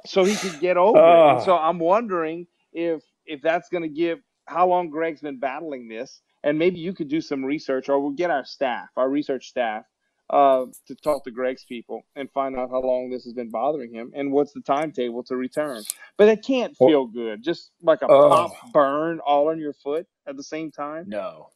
so 0.07 0.25
he 0.25 0.35
could 0.37 0.61
get 0.61 0.77
over 0.77 0.99
it. 0.99 1.45
So 1.45 1.57
I'm 1.57 1.79
wondering 1.79 2.47
if 2.73 3.03
if 3.27 3.41
that's 3.43 3.69
going 3.69 3.83
to 3.83 3.89
give 3.89 4.19
how 4.47 4.67
long 4.69 4.91
Greg's 4.91 5.21
been 5.21 5.39
battling 5.39 5.89
this, 5.89 6.21
and 6.43 6.59
maybe 6.59 6.79
you 6.81 6.93
could 6.93 7.09
do 7.09 7.21
some 7.21 7.45
research, 7.45 7.89
or 7.89 8.01
we'll 8.01 8.11
get 8.11 8.31
our 8.31 8.45
staff, 8.45 8.89
our 8.97 9.09
research 9.09 9.49
staff, 9.49 9.85
uh, 10.31 10.65
to 10.89 10.95
talk 10.97 11.23
to 11.25 11.31
Greg's 11.31 11.65
people 11.65 12.03
and 12.17 12.29
find 12.33 12.57
out 12.59 12.71
how 12.71 12.81
long 12.81 13.11
this 13.11 13.23
has 13.25 13.33
been 13.33 13.51
bothering 13.51 13.93
him 13.95 14.11
and 14.15 14.33
what's 14.33 14.53
the 14.53 14.61
timetable 14.63 15.23
to 15.25 15.37
return. 15.37 15.85
But 16.17 16.29
it 16.29 16.45
can't 16.45 16.77
feel 16.77 17.07
good, 17.07 17.43
just 17.45 17.71
like 17.83 18.03
a 18.03 18.07
Oh. 18.09 18.29
pop 18.29 18.73
burn 18.73 19.21
all 19.21 19.49
on 19.49 19.61
your 19.61 19.73
foot 19.75 20.07
at 20.27 20.37
the 20.37 20.43
same 20.43 20.73
time. 20.73 21.05
No, 21.09 21.51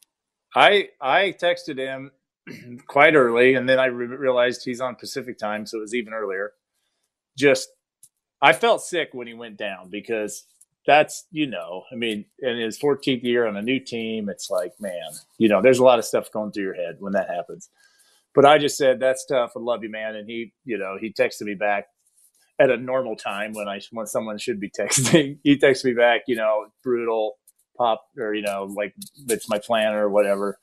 I 0.55 0.91
I 1.01 1.35
texted 1.41 1.79
him 1.79 2.13
quite 2.87 3.15
early, 3.15 3.55
and 3.55 3.69
then 3.69 3.79
I 3.79 3.87
re- 3.87 4.07
realized 4.07 4.65
he's 4.65 4.81
on 4.81 4.97
Pacific 4.97 5.39
time, 5.39 5.67
so 5.67 5.79
it 5.79 5.83
was 5.83 5.95
even 5.95 6.13
earlier. 6.13 6.53
Just 7.37 7.69
I 8.41 8.53
felt 8.53 8.83
sick 8.83 9.11
when 9.13 9.27
he 9.27 9.35
went 9.35 9.57
down 9.57 9.91
because 9.91 10.47
that's 10.87 11.27
you 11.31 11.47
know 11.47 11.83
I 11.93 11.97
mean 11.97 12.25
in 12.39 12.59
his 12.59 12.79
14th 12.79 13.23
year 13.25 13.47
on 13.47 13.57
a 13.57 13.63
new 13.63 13.81
team, 13.81 14.29
it's 14.29 14.51
like 14.51 14.73
man, 14.81 15.11
you 15.39 15.49
know 15.49 15.61
there's 15.61 15.79
a 15.79 15.85
lot 15.85 15.99
of 15.99 16.05
stuff 16.05 16.31
going 16.33 16.53
through 16.53 16.65
your 16.65 16.75
head 16.75 16.97
when 16.99 17.13
that 17.13 17.29
happens. 17.29 17.69
But 18.35 18.45
I 18.45 18.59
just 18.59 18.77
said 18.77 19.01
that's 19.01 19.27
tough. 19.27 19.53
I 19.57 19.61
love 19.61 19.83
you, 19.83 19.91
man, 19.91 20.17
and 20.17 20.29
he 20.29 20.53
you 20.65 20.79
know 20.79 20.97
he 21.01 21.13
texted 21.13 21.43
me 21.43 21.55
back 21.55 21.87
at 22.59 22.71
a 22.71 22.77
normal 22.77 23.17
time 23.17 23.53
when 23.53 23.69
I 23.69 23.81
when 23.91 24.07
someone 24.07 24.39
should 24.39 24.61
be 24.61 24.71
texting. 24.79 25.39
He 25.43 25.59
texted 25.59 25.85
me 25.87 25.95
back, 25.95 26.23
you 26.27 26.37
know, 26.37 26.67
brutal 26.83 27.35
pop 27.77 28.03
or 28.19 28.35
you 28.35 28.43
know 28.43 28.65
like 28.75 28.95
it's 29.29 29.49
my 29.49 29.59
plan 29.59 29.95
or 29.95 30.09
whatever. 30.09 30.59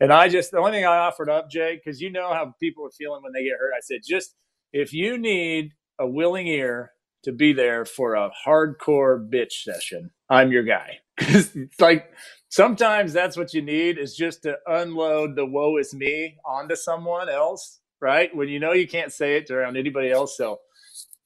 And 0.00 0.12
I 0.12 0.28
just 0.28 0.50
the 0.52 0.58
only 0.58 0.72
thing 0.72 0.84
I 0.84 0.98
offered 0.98 1.30
up, 1.30 1.50
Jake, 1.50 1.82
because 1.84 2.00
you 2.00 2.10
know 2.10 2.32
how 2.32 2.54
people 2.60 2.86
are 2.86 2.90
feeling 2.90 3.22
when 3.22 3.32
they 3.32 3.44
get 3.44 3.58
hurt. 3.58 3.72
I 3.76 3.80
said, 3.82 4.00
just 4.06 4.34
if 4.72 4.92
you 4.92 5.18
need 5.18 5.72
a 5.98 6.06
willing 6.08 6.46
ear 6.48 6.92
to 7.24 7.32
be 7.32 7.52
there 7.52 7.84
for 7.84 8.14
a 8.14 8.30
hardcore 8.46 9.28
bitch 9.28 9.52
session, 9.64 10.10
I'm 10.30 10.52
your 10.52 10.64
guy. 10.64 10.98
Because 11.18 11.56
it's 11.56 11.80
like 11.80 12.12
sometimes 12.50 13.12
that's 13.14 13.36
what 13.38 13.54
you 13.54 13.62
need 13.62 13.98
is 13.98 14.14
just 14.14 14.42
to 14.44 14.56
unload 14.66 15.36
the 15.36 15.46
woe 15.46 15.78
is 15.78 15.94
me 15.94 16.36
onto 16.46 16.76
someone 16.76 17.28
else, 17.30 17.80
right? 18.00 18.34
When 18.36 18.48
you 18.50 18.60
know 18.60 18.72
you 18.72 18.86
can't 18.86 19.12
say 19.12 19.36
it 19.38 19.50
around 19.50 19.78
anybody 19.78 20.10
else. 20.12 20.36
So 20.36 20.60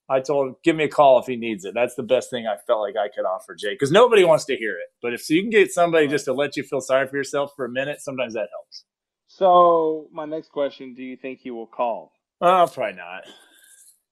I 0.08 0.20
told 0.20 0.48
him, 0.48 0.56
give 0.64 0.76
me 0.76 0.84
a 0.84 0.88
call 0.88 1.18
if 1.20 1.26
he 1.26 1.36
needs 1.36 1.64
it. 1.64 1.74
That's 1.74 1.94
the 1.94 2.02
best 2.02 2.28
thing 2.30 2.46
I 2.46 2.56
felt 2.66 2.80
like 2.80 2.96
I 2.96 3.08
could 3.08 3.24
offer, 3.24 3.54
Jake, 3.54 3.78
because 3.78 3.92
nobody 3.92 4.24
wants 4.24 4.44
to 4.46 4.56
hear 4.56 4.72
it. 4.72 4.88
But 5.00 5.14
if 5.14 5.28
you 5.30 5.40
can 5.40 5.50
get 5.50 5.72
somebody 5.72 6.08
just 6.08 6.24
to 6.26 6.32
let 6.32 6.56
you 6.56 6.62
feel 6.62 6.80
sorry 6.80 7.06
for 7.06 7.16
yourself 7.16 7.52
for 7.56 7.64
a 7.64 7.70
minute, 7.70 8.00
sometimes 8.00 8.34
that 8.34 8.48
helps. 8.52 8.84
So 9.28 10.08
my 10.12 10.26
next 10.26 10.50
question: 10.50 10.94
Do 10.94 11.02
you 11.02 11.16
think 11.16 11.40
he 11.40 11.50
will 11.50 11.66
call? 11.66 12.12
Oh, 12.40 12.68
probably 12.72 12.96
not. 12.96 13.22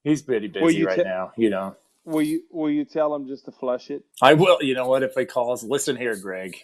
He's 0.04 0.22
pretty 0.22 0.48
busy 0.48 0.84
right 0.84 0.96
te- 0.96 1.02
now, 1.02 1.32
you 1.36 1.50
know. 1.50 1.76
Will 2.04 2.22
you 2.22 2.42
Will 2.50 2.70
you 2.70 2.84
tell 2.84 3.14
him 3.14 3.26
just 3.26 3.44
to 3.44 3.52
flush 3.52 3.90
it? 3.90 4.02
I 4.22 4.34
will. 4.34 4.62
You 4.62 4.74
know 4.74 4.88
what? 4.88 5.02
If 5.02 5.12
he 5.14 5.26
calls, 5.26 5.62
listen 5.62 5.96
here, 5.96 6.16
Greg. 6.16 6.56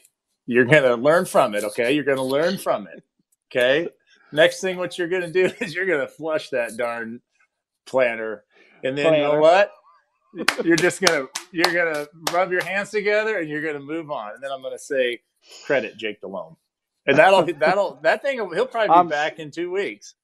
You're 0.46 0.64
gonna 0.64 0.94
learn 0.94 1.26
from 1.26 1.54
it. 1.54 1.64
Okay, 1.64 1.92
you're 1.92 2.04
gonna 2.04 2.22
learn 2.24 2.56
from 2.56 2.86
it. 2.86 3.02
Okay. 3.50 3.88
Next 4.32 4.60
thing, 4.60 4.76
what 4.76 4.96
you're 4.96 5.08
gonna 5.08 5.30
do 5.30 5.50
is 5.60 5.74
you're 5.74 5.86
gonna 5.86 6.08
flush 6.08 6.50
that 6.50 6.76
darn 6.76 7.20
planner, 7.86 8.44
and 8.84 8.96
then 8.96 9.14
you 9.14 9.20
know 9.20 9.40
what? 9.40 9.72
You're 10.64 10.76
just 10.76 11.00
gonna 11.00 11.26
you're 11.52 11.72
gonna 11.72 12.06
rub 12.32 12.50
your 12.52 12.64
hands 12.64 12.90
together 12.90 13.38
and 13.38 13.48
you're 13.48 13.62
gonna 13.62 13.80
move 13.84 14.10
on. 14.10 14.32
And 14.34 14.42
then 14.42 14.50
I'm 14.52 14.62
gonna 14.62 14.78
say, 14.78 15.20
credit 15.64 15.96
Jake 15.96 16.20
Delhomme, 16.20 16.56
and 17.06 17.16
that'll 17.16 17.44
that'll 17.58 18.00
that 18.02 18.22
thing 18.22 18.36
he'll 18.36 18.66
probably 18.66 18.88
be 18.88 18.94
I'm- 18.94 19.08
back 19.08 19.38
in 19.38 19.50
two 19.50 19.70
weeks. 19.70 20.14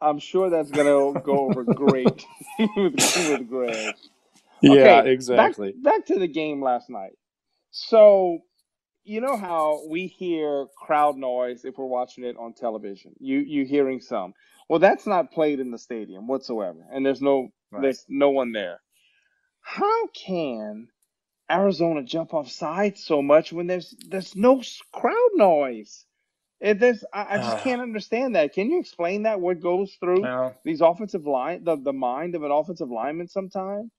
I'm 0.00 0.18
sure 0.18 0.50
that's 0.50 0.70
gonna 0.70 1.20
go 1.20 1.48
over 1.50 1.64
great 1.74 2.26
with, 2.58 2.94
with 2.96 3.48
Greg. 3.48 3.94
Yeah, 4.60 5.00
Okay, 5.00 5.12
exactly. 5.12 5.72
Back, 5.72 5.82
back 6.00 6.06
to 6.06 6.18
the 6.18 6.26
game 6.28 6.62
last 6.62 6.90
night. 6.90 7.12
So, 7.70 8.38
you 9.04 9.20
know 9.20 9.36
how 9.36 9.82
we 9.88 10.06
hear 10.06 10.66
crowd 10.76 11.16
noise 11.16 11.64
if 11.64 11.78
we're 11.78 11.86
watching 11.86 12.24
it 12.24 12.36
on 12.38 12.54
television. 12.54 13.12
You 13.18 13.38
you 13.38 13.64
hearing 13.64 14.00
some. 14.00 14.34
Well, 14.68 14.78
that's 14.78 15.06
not 15.06 15.30
played 15.32 15.60
in 15.60 15.70
the 15.70 15.78
stadium 15.78 16.26
whatsoever, 16.26 16.80
and 16.92 17.04
there's 17.04 17.22
no 17.22 17.48
Right. 17.74 17.82
there's 17.82 18.04
no 18.08 18.30
one 18.30 18.52
there. 18.52 18.80
How 19.60 20.06
can 20.08 20.88
Arizona 21.50 22.02
jump 22.02 22.32
off 22.34 22.50
sides 22.50 23.04
so 23.04 23.22
much 23.22 23.52
when 23.52 23.66
there's 23.66 23.94
there's 24.08 24.34
no 24.36 24.62
crowd 24.92 25.30
noise? 25.34 26.04
It, 26.60 26.78
there's, 26.80 27.04
I, 27.12 27.34
I 27.34 27.36
just 27.38 27.56
Ah. 27.58 27.60
can't 27.60 27.82
understand 27.82 28.36
that. 28.36 28.54
Can 28.54 28.70
you 28.70 28.80
explain 28.80 29.24
that? 29.24 29.40
What 29.40 29.60
goes 29.60 29.96
through 30.00 30.22
these 30.64 30.80
offensive 30.80 31.26
line, 31.26 31.64
the, 31.64 31.76
the 31.76 31.92
mind 31.92 32.34
of 32.34 32.42
an 32.42 32.50
offensive 32.50 32.88
lineman 32.90 33.28
sometimes? 33.28 33.90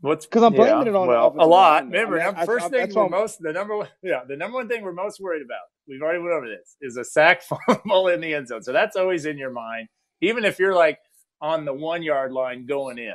What's 0.00 0.26
'Cause 0.26 0.42
I'm 0.42 0.52
blaming 0.52 0.88
it 0.88 0.94
on 0.94 1.06
well, 1.08 1.34
a 1.38 1.46
lot. 1.46 1.84
lineman. 1.84 1.92
Remember, 1.92 2.20
I 2.20 2.26
mean, 2.26 2.34
I- 2.40 2.44
first 2.46 2.66
I- 2.66 2.68
thing 2.68 2.94
we're 2.94 3.08
most 3.08 3.38
the 3.40 3.52
number 3.52 3.76
one, 3.76 3.88
yeah, 4.02 4.24
the 4.28 4.36
number 4.36 4.58
one 4.58 4.68
thing 4.68 4.82
we're 4.82 4.92
most 4.92 5.20
worried 5.20 5.42
about. 5.42 5.62
We've 5.88 6.02
already 6.02 6.18
went 6.18 6.34
over 6.34 6.46
this 6.48 6.76
is 6.82 6.98
a 6.98 7.04
sack 7.04 7.42
fumble 7.66 8.08
in 8.08 8.20
the 8.20 8.34
end 8.34 8.48
zone. 8.48 8.62
So 8.62 8.72
that's 8.72 8.96
always 8.96 9.24
in 9.24 9.38
your 9.38 9.50
mind, 9.52 9.88
even 10.20 10.44
if 10.44 10.58
you're 10.58 10.74
like 10.74 10.98
on 11.40 11.64
the 11.64 11.72
one 11.72 12.02
yard 12.02 12.32
line 12.32 12.66
going 12.66 12.98
in, 12.98 13.14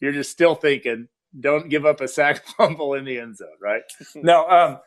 you're 0.00 0.12
just 0.12 0.30
still 0.30 0.54
thinking, 0.54 1.08
don't 1.40 1.68
give 1.68 1.86
up 1.86 2.00
a 2.00 2.08
sack 2.08 2.44
fumble 2.56 2.94
in 2.94 3.04
the 3.04 3.18
end 3.18 3.36
zone, 3.36 3.48
right? 3.60 3.82
no. 4.14 4.48
Um, 4.48 4.78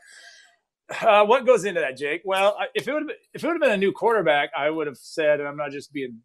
uh, 1.01 1.25
what 1.25 1.45
goes 1.45 1.63
into 1.63 1.79
that, 1.79 1.97
Jake? 1.97 2.21
Well, 2.25 2.57
if 2.75 2.87
it 2.87 2.93
would 2.93 3.11
if 3.33 3.43
it 3.43 3.47
would 3.47 3.53
have 3.53 3.61
been 3.61 3.71
a 3.71 3.77
new 3.77 3.91
quarterback, 3.91 4.49
I 4.57 4.69
would 4.69 4.87
have 4.87 4.97
said, 4.97 5.39
and 5.39 5.47
I'm 5.47 5.57
not 5.57 5.71
just 5.71 5.93
being 5.93 6.19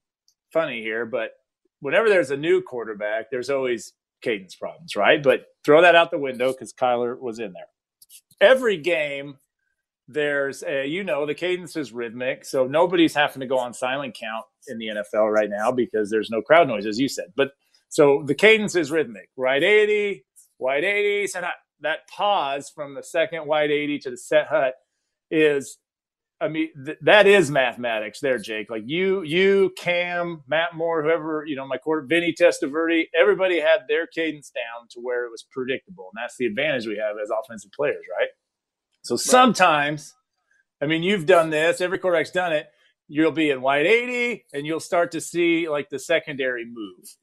funny 0.53 0.83
here, 0.83 1.07
but 1.07 1.33
whenever 1.81 2.09
there's 2.09 2.31
a 2.31 2.37
new 2.37 2.63
quarterback, 2.63 3.31
there's 3.31 3.51
always 3.51 3.93
cadence 4.23 4.55
problems, 4.57 4.97
right? 4.97 5.23
But 5.23 5.47
throw 5.65 5.83
that 5.83 5.95
out 5.95 6.11
the 6.11 6.19
window 6.19 6.53
because 6.53 6.73
Kyler 6.73 7.19
was 7.19 7.39
in 7.39 7.53
there. 7.53 7.69
Every 8.41 8.77
game, 8.79 9.37
there's 10.09 10.63
a, 10.65 10.87
you 10.87 11.05
know, 11.05 11.27
the 11.27 11.35
cadence 11.35 11.77
is 11.77 11.93
rhythmic. 11.93 12.45
So 12.45 12.67
nobody's 12.67 13.15
having 13.15 13.41
to 13.41 13.47
go 13.47 13.59
on 13.59 13.75
silent 13.75 14.17
count 14.21 14.45
in 14.69 14.79
the 14.79 14.89
NFL 14.89 15.33
right 15.33 15.51
now 15.51 15.73
because 15.73 16.11
there's 16.11 16.31
no 16.31 16.43
crowd 16.43 16.69
noise, 16.69 16.87
as 16.87 16.99
you 16.99 17.09
said. 17.09 17.27
But 17.37 17.51
so 17.89 18.23
the 18.27 18.35
cadence 18.35 18.77
is 18.77 18.91
rhythmic, 18.91 19.31
right 19.37 19.63
80, 19.63 20.25
wide 20.59 20.85
80, 20.85 21.27
set 21.29 21.45
hut. 21.45 21.55
That 21.81 22.09
pause 22.09 22.71
from 22.75 22.95
the 22.95 23.03
second 23.03 23.47
wide 23.47 23.71
80 23.71 23.99
to 24.01 24.11
the 24.11 24.17
set 24.19 24.49
hut 24.49 24.75
is 25.31 25.79
I 26.41 26.49
mean, 26.49 26.71
th- 26.87 26.99
that 27.03 27.27
is 27.27 27.51
mathematics 27.51 28.21
there, 28.21 28.39
Jake. 28.39 28.71
Like 28.71 28.85
you, 28.87 29.25
you, 29.25 29.73
Cam, 29.79 30.43
Matt 30.49 30.77
Moore, 30.77 31.03
whoever, 31.03 31.45
you 31.49 31.57
know, 31.57 31.67
my 31.67 31.79
quarter, 31.79 32.07
Vinny 32.07 32.35
Testaverde, 32.41 33.07
everybody 33.21 33.61
had 33.61 33.81
their 33.89 34.07
cadence 34.07 34.53
down 34.53 34.89
to 34.93 35.01
where 35.01 35.27
it 35.27 35.33
was 35.33 35.47
predictable. 35.53 36.11
And 36.15 36.23
that's 36.23 36.37
the 36.39 36.47
advantage 36.47 36.87
we 36.87 36.99
have 36.99 37.17
as 37.23 37.31
offensive 37.31 37.73
players, 37.73 38.05
right? 38.21 38.29
So 39.07 39.17
sometimes, 39.17 40.15
I 40.83 40.87
mean, 40.87 41.05
you've 41.05 41.27
done 41.27 41.51
this, 41.51 41.81
every 41.81 41.99
quarterback's 41.99 42.33
done 42.33 42.53
it. 42.53 42.67
You'll 43.07 43.31
be 43.31 43.51
in 43.51 43.63
wide 43.63 43.87
80 43.87 44.47
and 44.53 44.67
you'll 44.67 44.81
start 44.81 45.13
to 45.13 45.21
see 45.21 45.69
like 45.69 45.91
the 45.91 45.99
secondary 46.01 46.65
move, 46.65 47.17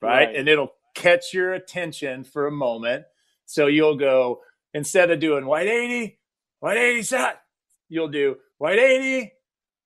right? 0.00 0.26
Right. 0.26 0.34
And 0.34 0.48
it'll 0.48 0.72
catch 0.94 1.34
your 1.34 1.52
attention 1.52 2.24
for 2.24 2.46
a 2.46 2.50
moment. 2.50 3.04
So 3.44 3.66
you'll 3.66 3.96
go, 3.98 4.40
instead 4.72 5.10
of 5.10 5.20
doing 5.20 5.44
wide 5.44 5.66
80, 5.66 6.18
wide 6.62 6.78
80 6.78 7.02
set, 7.02 7.42
you'll 7.90 8.08
do 8.08 8.36
white 8.56 8.78
80, 8.78 9.32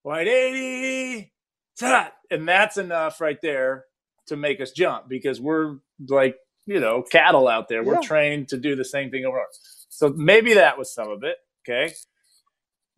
white 0.02 0.28
80, 0.28 1.32
ta, 1.80 2.12
and 2.30 2.46
that's 2.46 2.76
enough 2.76 3.20
right 3.20 3.38
there 3.42 3.86
to 4.26 4.36
make 4.36 4.60
us 4.60 4.70
jump 4.70 5.08
because 5.08 5.40
we're 5.40 5.78
like, 6.08 6.36
you 6.66 6.78
know, 6.78 7.02
cattle 7.02 7.48
out 7.48 7.68
there. 7.68 7.82
We're 7.82 8.00
trained 8.00 8.48
to 8.48 8.56
do 8.56 8.76
the 8.76 8.84
same 8.84 9.10
thing 9.10 9.24
over. 9.24 9.36
and 9.36 9.46
over. 9.46 9.83
So 9.94 10.08
maybe 10.08 10.54
that 10.54 10.76
was 10.76 10.92
some 10.92 11.08
of 11.08 11.22
it. 11.22 11.36
Okay. 11.62 11.94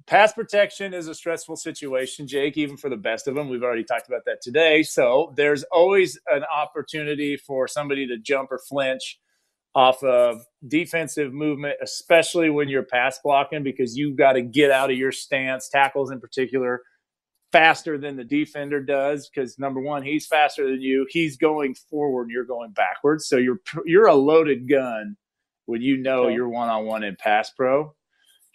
Pass 0.07 0.33
protection 0.33 0.95
is 0.95 1.09
a 1.09 1.15
stressful 1.15 1.57
situation, 1.57 2.27
Jake, 2.27 2.57
even 2.57 2.79
for 2.79 2.89
the 2.89 2.97
best 2.97 3.29
of 3.29 3.35
them. 3.35 3.51
We've 3.51 3.63
already 3.63 3.85
talked 3.85 4.09
about 4.09 4.25
that 4.25 4.41
today. 4.41 4.83
So 4.83 5.35
there's 5.37 5.63
always 5.65 6.19
an 6.29 6.45
opportunity 6.45 7.37
for 7.37 7.69
somebody 7.69 8.07
to 8.07 8.17
jump 8.17 8.51
or 8.51 8.59
flinch 8.59 9.19
off 9.75 10.03
of 10.03 10.41
defensive 10.67 11.35
movement, 11.35 11.75
especially 11.83 12.49
when 12.49 12.71
you're 12.71 12.83
pass 12.83 13.19
blocking, 13.23 13.63
because 13.63 13.95
you've 13.95 14.17
got 14.17 14.33
to 14.33 14.43
get 14.43 14.71
out 14.71 14.91
of 14.91 14.97
your 14.97 15.13
stance, 15.13 15.69
tackles 15.69 16.11
in 16.11 16.19
particular, 16.19 16.81
faster 17.53 17.99
than 17.99 18.17
the 18.17 18.25
defender 18.25 18.81
does. 18.81 19.29
Because 19.29 19.59
number 19.59 19.81
one, 19.81 20.03
he's 20.03 20.27
faster 20.27 20.65
than 20.65 20.81
you. 20.81 21.07
He's 21.11 21.37
going 21.37 21.75
forward, 21.75 22.31
you're 22.31 22.45
going 22.45 22.71
backwards. 22.71 23.27
So 23.29 23.37
you're 23.37 23.61
you're 23.85 24.07
a 24.07 24.15
loaded 24.15 24.67
gun 24.67 25.17
when 25.67 25.83
you 25.83 25.97
know 25.99 26.25
Okay. 26.25 26.35
you're 26.35 26.49
one 26.49 26.69
on 26.69 26.87
one 26.87 27.03
in 27.05 27.17
pass 27.17 27.51
pro. 27.51 27.95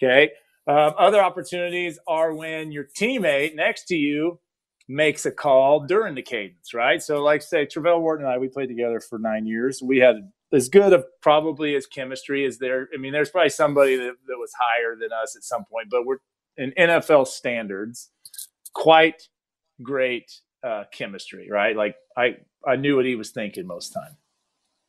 Okay. 0.01 0.32
Um, 0.68 0.94
other 0.98 1.22
opportunities 1.22 2.00
are 2.08 2.34
when 2.34 2.72
your 2.72 2.86
teammate 2.98 3.56
next 3.56 3.86
to 3.86 3.96
you 3.96 4.39
makes 4.88 5.25
a 5.25 5.32
call 5.32 5.82
during 5.86 6.15
the 6.15 6.22
cadence, 6.22 6.74
right? 6.74 7.01
So, 7.01 7.24
like, 7.24 7.41
say, 7.41 7.65
Travelle 7.65 8.01
Wharton 8.01 8.25
and 8.25 8.34
I, 8.34 8.38
we 8.38 8.48
played 8.48 8.68
together 8.68 9.00
for 9.00 9.18
nine 9.20 9.46
years. 9.46 9.82
We 9.82 10.00
had 10.00 10.30
as 10.53 10.70
good 10.70 10.91
of 10.94 11.06
probably 11.22 11.75
as 11.75 11.88
chemistry 11.88 12.46
as 12.46 12.58
there. 12.58 12.89
I 12.94 12.98
mean, 12.98 13.13
there's 13.13 13.30
probably 13.30 13.50
somebody 13.50 13.96
that, 13.96 14.13
that 14.27 14.38
was 14.38 14.51
higher 14.60 14.96
than 15.00 15.10
us 15.13 15.36
at 15.36 15.44
some 15.44 15.63
point, 15.65 15.88
but 15.89 16.06
we're 16.06 16.18
in 16.58 16.74
NFL 16.77 17.27
standards, 17.27 18.10
quite 18.74 19.30
great 19.82 20.32
uh, 20.63 20.84
chemistry, 20.91 21.48
right? 21.50 21.75
Like, 21.75 21.96
I 22.18 22.36
I 22.68 22.75
knew 22.75 22.96
what 22.98 23.06
he 23.06 23.15
was 23.15 23.32
thinking 23.32 23.65
most 23.65 23.89
time. 23.91 24.15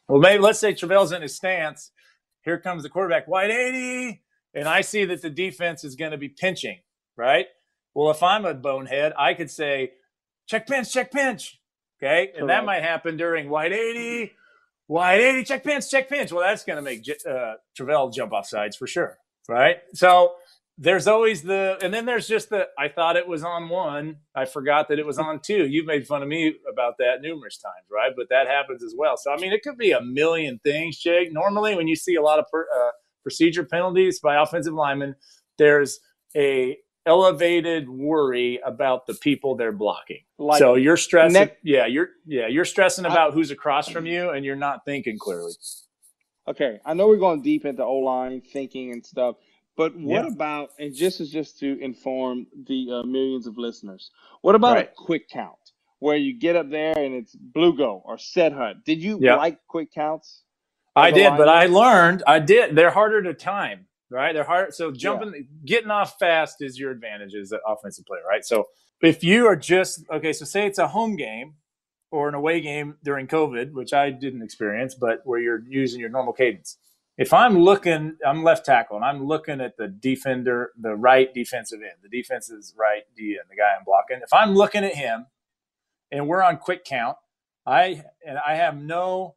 Well, 0.09 0.21
maybe 0.21 0.43
let's 0.43 0.59
say 0.59 0.75
Travelle's 0.75 1.13
in 1.13 1.23
his 1.23 1.37
stance. 1.37 1.93
Here 2.45 2.59
comes 2.59 2.83
the 2.83 2.89
quarterback, 2.89 3.29
wide 3.29 3.51
80, 3.51 4.23
and 4.55 4.69
I 4.69 4.81
see 4.81 5.05
that 5.05 5.23
the 5.23 5.31
defense 5.31 5.85
is 5.85 5.97
going 5.97 6.11
to 6.11 6.19
be 6.19 6.29
pinching, 6.29 6.81
right? 7.17 7.47
Well, 7.95 8.11
if 8.11 8.23
I'm 8.23 8.45
a 8.45 8.55
bonehead, 8.55 9.13
I 9.19 9.35
could 9.35 9.51
say, 9.51 9.93
check 10.47 10.67
pinch, 10.67 10.93
check 10.93 11.13
pinch. 11.13 11.61
Okay. 12.03 12.33
And 12.37 12.49
that 12.51 12.65
might 12.65 12.83
happen 12.83 13.17
during 13.17 13.49
wide 13.49 13.73
80, 13.73 14.33
wide 14.89 15.21
80, 15.21 15.45
check 15.45 15.65
pinch, 15.65 15.89
check 15.89 16.09
pinch. 16.09 16.33
Well, 16.33 16.43
that's 16.43 16.65
going 16.65 16.77
to 16.77 16.83
make 16.83 17.09
uh, 17.29 17.55
Travelle 17.79 18.13
jump 18.13 18.33
off 18.33 18.49
sides 18.49 18.77
for 18.77 18.87
sure. 18.87 19.19
Right. 19.49 19.77
So 19.95 20.35
there's 20.79 21.07
always 21.07 21.43
the, 21.43 21.79
and 21.83 21.93
then 21.93 22.07
there's 22.07 22.27
just 22.27 22.51
the, 22.51 22.69
I 22.79 22.89
thought 22.89 23.17
it 23.17 23.29
was 23.29 23.45
on 23.45 23.69
one. 23.69 24.17
I 24.35 24.47
forgot 24.47 24.89
that 24.89 24.99
it 24.99 25.07
was 25.07 25.19
on 25.19 25.41
two. 25.41 25.67
You've 25.67 25.87
made 25.87 26.07
fun 26.07 26.23
of 26.23 26.29
me 26.29 26.55
about 26.71 26.95
that 26.99 27.21
numerous 27.21 27.59
times, 27.59 27.87
right? 27.91 28.13
But 28.17 28.29
that 28.31 28.49
happens 28.49 28.83
as 28.83 28.95
well. 28.97 29.17
So, 29.17 29.33
I 29.33 29.37
mean, 29.37 29.53
it 29.53 29.63
could 29.63 29.77
be 29.77 29.93
a 29.93 30.01
million 30.01 30.61
things, 30.65 30.99
Jake. 30.99 31.33
Normally, 31.33 31.77
when 31.77 31.89
you 31.89 31.97
see 31.97 32.15
a 32.15 32.23
lot 32.23 32.39
of 32.39 32.47
per, 32.51 32.63
uh, 32.63 32.91
procedure 33.23 33.65
penalties 33.65 34.19
by 34.21 34.41
offensive 34.43 34.75
linemen, 34.75 35.15
there's 35.59 36.01
a 36.35 36.79
elevated 37.07 37.89
worry 37.89 38.61
about 38.65 39.07
the 39.07 39.15
people 39.15 39.57
they're 39.57 39.73
blocking. 39.73 40.21
Like 40.39 40.59
so 40.59 40.75
you're 40.75 40.97
stressing, 40.97 41.35
next, 41.35 41.57
yeah, 41.63 41.87
you're 41.87 42.11
yeah, 42.27 42.47
you're 42.47 42.65
stressing 42.65 43.05
about 43.05 43.33
I, 43.33 43.35
who's 43.35 43.51
across 43.51 43.89
from 43.89 44.07
you, 44.07 44.31
and 44.31 44.45
you're 44.45 44.57
not 44.57 44.85
thinking 44.85 45.19
clearly. 45.19 45.53
Okay, 46.49 46.81
I 46.85 46.95
know 46.95 47.07
we're 47.09 47.17
going 47.17 47.43
deep 47.43 47.65
into 47.65 47.85
O 47.85 47.99
line 47.99 48.41
thinking 48.41 48.93
and 48.93 49.05
stuff, 49.05 49.37
but 49.77 49.97
what 49.97 50.25
yeah. 50.25 50.33
about 50.33 50.71
and 50.79 50.95
just 50.95 51.21
is 51.21 51.31
just 51.31 51.59
to 51.61 51.79
inform 51.81 52.47
the 52.67 52.89
uh, 52.91 53.03
millions 53.07 53.47
of 53.47 53.59
listeners, 53.59 54.11
what 54.43 54.55
about 54.55 54.77
right. 54.77 54.89
a 54.89 54.95
quick 54.97 55.29
count 55.29 55.57
where 55.99 56.17
you 56.17 56.39
get 56.39 56.57
up 56.57 56.71
there 56.71 56.97
and 56.97 57.15
it's 57.15 57.35
blue 57.35 57.77
go 57.77 58.03
or 58.05 58.19
set 58.19 58.53
hut? 58.53 58.85
Did 58.85 59.03
you 59.03 59.19
yeah. 59.21 59.37
like 59.37 59.59
quick 59.69 59.93
counts? 59.93 60.43
I 60.95 61.11
did, 61.11 61.39
but 61.39 61.49
I 61.49 61.67
learned 61.67 62.23
I 62.27 62.39
did. 62.39 62.77
They're 62.77 62.91
harder 62.91 63.23
to 63.23 63.33
time 63.33 63.87
right? 64.13 64.35
They're 64.35 64.45
hard. 64.45 64.75
So 64.75 64.93
jumping, 64.93 65.33
yeah. 65.35 65.41
getting 65.65 65.91
off 65.91 66.19
fast 66.19 66.57
is 66.61 66.79
your 66.79 66.91
advantage 66.91 67.35
as 67.35 67.51
an 67.51 67.61
offensive 67.67 68.05
player, 68.05 68.23
right? 68.29 68.45
So 68.45 68.69
if 69.01 69.25
you 69.25 69.47
are 69.47 69.57
just 69.57 70.05
okay, 70.11 70.33
so 70.33 70.45
say 70.45 70.67
it's 70.67 70.79
a 70.79 70.89
home 70.89 71.17
game 71.17 71.55
or 72.11 72.29
an 72.29 72.35
away 72.35 72.61
game 72.61 72.97
during 73.03 73.27
COVID, 73.27 73.73
which 73.73 73.93
I 73.93 74.11
didn't 74.11 74.43
experience, 74.43 74.95
but 74.95 75.23
where 75.25 75.41
you're 75.41 75.63
using 75.67 75.99
your 75.99 76.11
normal 76.11 76.35
cadence. 76.35 76.77
If 77.19 77.33
I'm 77.33 77.59
looking, 77.59 78.17
I'm 78.27 78.43
left 78.43 78.65
tackle, 78.65 78.97
and 78.97 79.05
I'm 79.05 79.27
looking 79.27 79.61
at 79.61 79.77
the 79.77 79.89
defender, 79.89 80.73
the 80.81 80.97
right 80.97 81.33
defensive 81.33 81.81
end, 81.83 81.99
the 82.03 82.09
defense's 82.09 82.75
right 82.79 83.03
D 83.17 83.37
end, 83.39 83.51
the 83.51 83.57
guy 83.57 83.75
I'm 83.79 83.85
blocking. 83.85 84.21
If 84.23 84.33
I'm 84.33 84.55
looking 84.55 84.85
at 84.85 84.95
him, 84.95 85.27
and 86.11 86.27
we're 86.27 86.43
on 86.43 86.57
quick 86.57 86.85
count, 86.85 87.17
I 87.67 88.05
and 88.27 88.39
I 88.39 88.57
have 88.57 88.77
no 88.77 89.37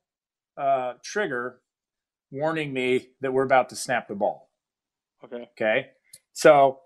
uh, 0.58 0.94
trigger 1.04 1.62
warning 2.32 2.74
me 2.74 3.10
that 3.22 3.34
we're 3.34 3.44
about 3.44 3.70
to 3.70 3.76
snap 3.76 4.08
the 4.08 4.16
ball. 4.16 4.50
Okay. 5.24 5.50
Okay. 5.54 5.88
So 6.34 6.80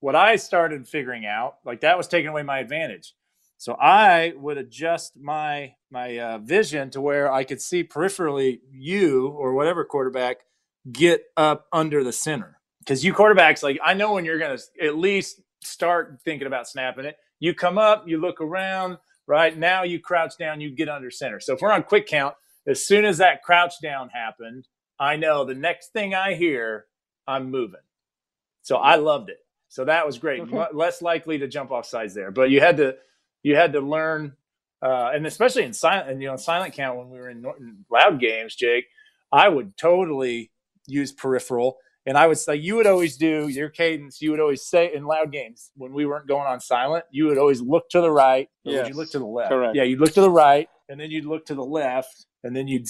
what 0.00 0.16
I 0.16 0.36
started 0.36 0.88
figuring 0.88 1.26
out, 1.26 1.56
like 1.64 1.80
that 1.82 1.96
was 1.96 2.08
taking 2.08 2.28
away 2.28 2.42
my 2.42 2.58
advantage. 2.58 3.14
So 3.62 3.74
I 3.74 4.32
would 4.38 4.58
adjust 4.58 5.16
my 5.16 5.76
my 5.88 6.18
uh, 6.18 6.38
vision 6.38 6.90
to 6.90 7.00
where 7.00 7.32
I 7.32 7.44
could 7.44 7.62
see 7.62 7.84
peripherally 7.84 8.58
you 8.68 9.28
or 9.28 9.54
whatever 9.54 9.84
quarterback 9.84 10.38
get 10.90 11.26
up 11.36 11.66
under 11.72 12.02
the 12.02 12.10
center. 12.10 12.58
Because 12.80 13.04
you 13.04 13.14
quarterbacks, 13.14 13.62
like 13.62 13.78
I 13.84 13.94
know 13.94 14.14
when 14.14 14.24
you're 14.24 14.40
going 14.40 14.58
to 14.58 14.84
at 14.84 14.96
least 14.96 15.42
start 15.62 16.18
thinking 16.24 16.48
about 16.48 16.66
snapping 16.66 17.04
it. 17.04 17.14
You 17.38 17.54
come 17.54 17.78
up, 17.78 18.08
you 18.08 18.20
look 18.20 18.40
around, 18.40 18.98
right 19.28 19.56
now 19.56 19.84
you 19.84 20.00
crouch 20.00 20.36
down, 20.36 20.60
you 20.60 20.74
get 20.74 20.88
under 20.88 21.12
center. 21.12 21.38
So 21.38 21.54
if 21.54 21.60
we're 21.60 21.70
on 21.70 21.84
quick 21.84 22.08
count, 22.08 22.34
as 22.66 22.84
soon 22.84 23.04
as 23.04 23.18
that 23.18 23.44
crouch 23.44 23.74
down 23.80 24.08
happened, 24.08 24.66
I 24.98 25.14
know 25.14 25.44
the 25.44 25.54
next 25.54 25.92
thing 25.92 26.16
I 26.16 26.34
hear 26.34 26.86
I'm 27.28 27.52
moving. 27.52 27.78
So 28.62 28.78
I 28.78 28.96
loved 28.96 29.30
it. 29.30 29.38
So 29.68 29.84
that 29.84 30.04
was 30.04 30.18
great. 30.18 30.40
Okay. 30.40 30.66
less 30.74 31.00
likely 31.00 31.38
to 31.38 31.46
jump 31.46 31.70
off 31.70 31.86
sides 31.86 32.12
there, 32.12 32.32
but 32.32 32.50
you 32.50 32.58
had 32.58 32.76
to 32.78 32.96
you 33.42 33.56
had 33.56 33.72
to 33.72 33.80
learn, 33.80 34.34
uh, 34.82 35.10
and 35.14 35.26
especially 35.26 35.62
in 35.62 35.72
silent 35.72 36.10
and 36.10 36.22
you 36.22 36.28
know 36.28 36.36
silent 36.36 36.74
count 36.74 36.98
when 36.98 37.10
we 37.10 37.18
were 37.18 37.30
in 37.30 37.42
Norton 37.42 37.84
loud 37.90 38.20
games, 38.20 38.54
Jake, 38.54 38.86
I 39.30 39.48
would 39.48 39.76
totally 39.76 40.50
use 40.86 41.12
peripheral, 41.12 41.78
and 42.06 42.18
I 42.18 42.26
would 42.26 42.38
say 42.38 42.56
you 42.56 42.76
would 42.76 42.86
always 42.86 43.16
do 43.16 43.48
your 43.48 43.68
cadence. 43.68 44.20
You 44.20 44.30
would 44.32 44.40
always 44.40 44.64
say 44.64 44.94
in 44.94 45.04
loud 45.04 45.32
games 45.32 45.70
when 45.76 45.92
we 45.92 46.06
weren't 46.06 46.26
going 46.26 46.46
on 46.46 46.60
silent, 46.60 47.04
you 47.10 47.26
would 47.26 47.38
always 47.38 47.60
look 47.60 47.88
to 47.90 48.00
the 48.00 48.10
right. 48.10 48.48
Yes. 48.64 48.84
Would 48.84 48.88
you 48.88 48.96
look 48.96 49.10
to 49.12 49.18
the 49.18 49.26
left? 49.26 49.50
Correct. 49.50 49.76
Yeah, 49.76 49.84
you'd 49.84 50.00
look 50.00 50.12
to 50.14 50.20
the 50.20 50.30
right, 50.30 50.68
and 50.88 50.98
then 51.00 51.10
you'd 51.10 51.26
look 51.26 51.46
to 51.46 51.54
the 51.54 51.64
left, 51.64 52.26
and 52.44 52.56
then 52.56 52.68
you'd 52.68 52.86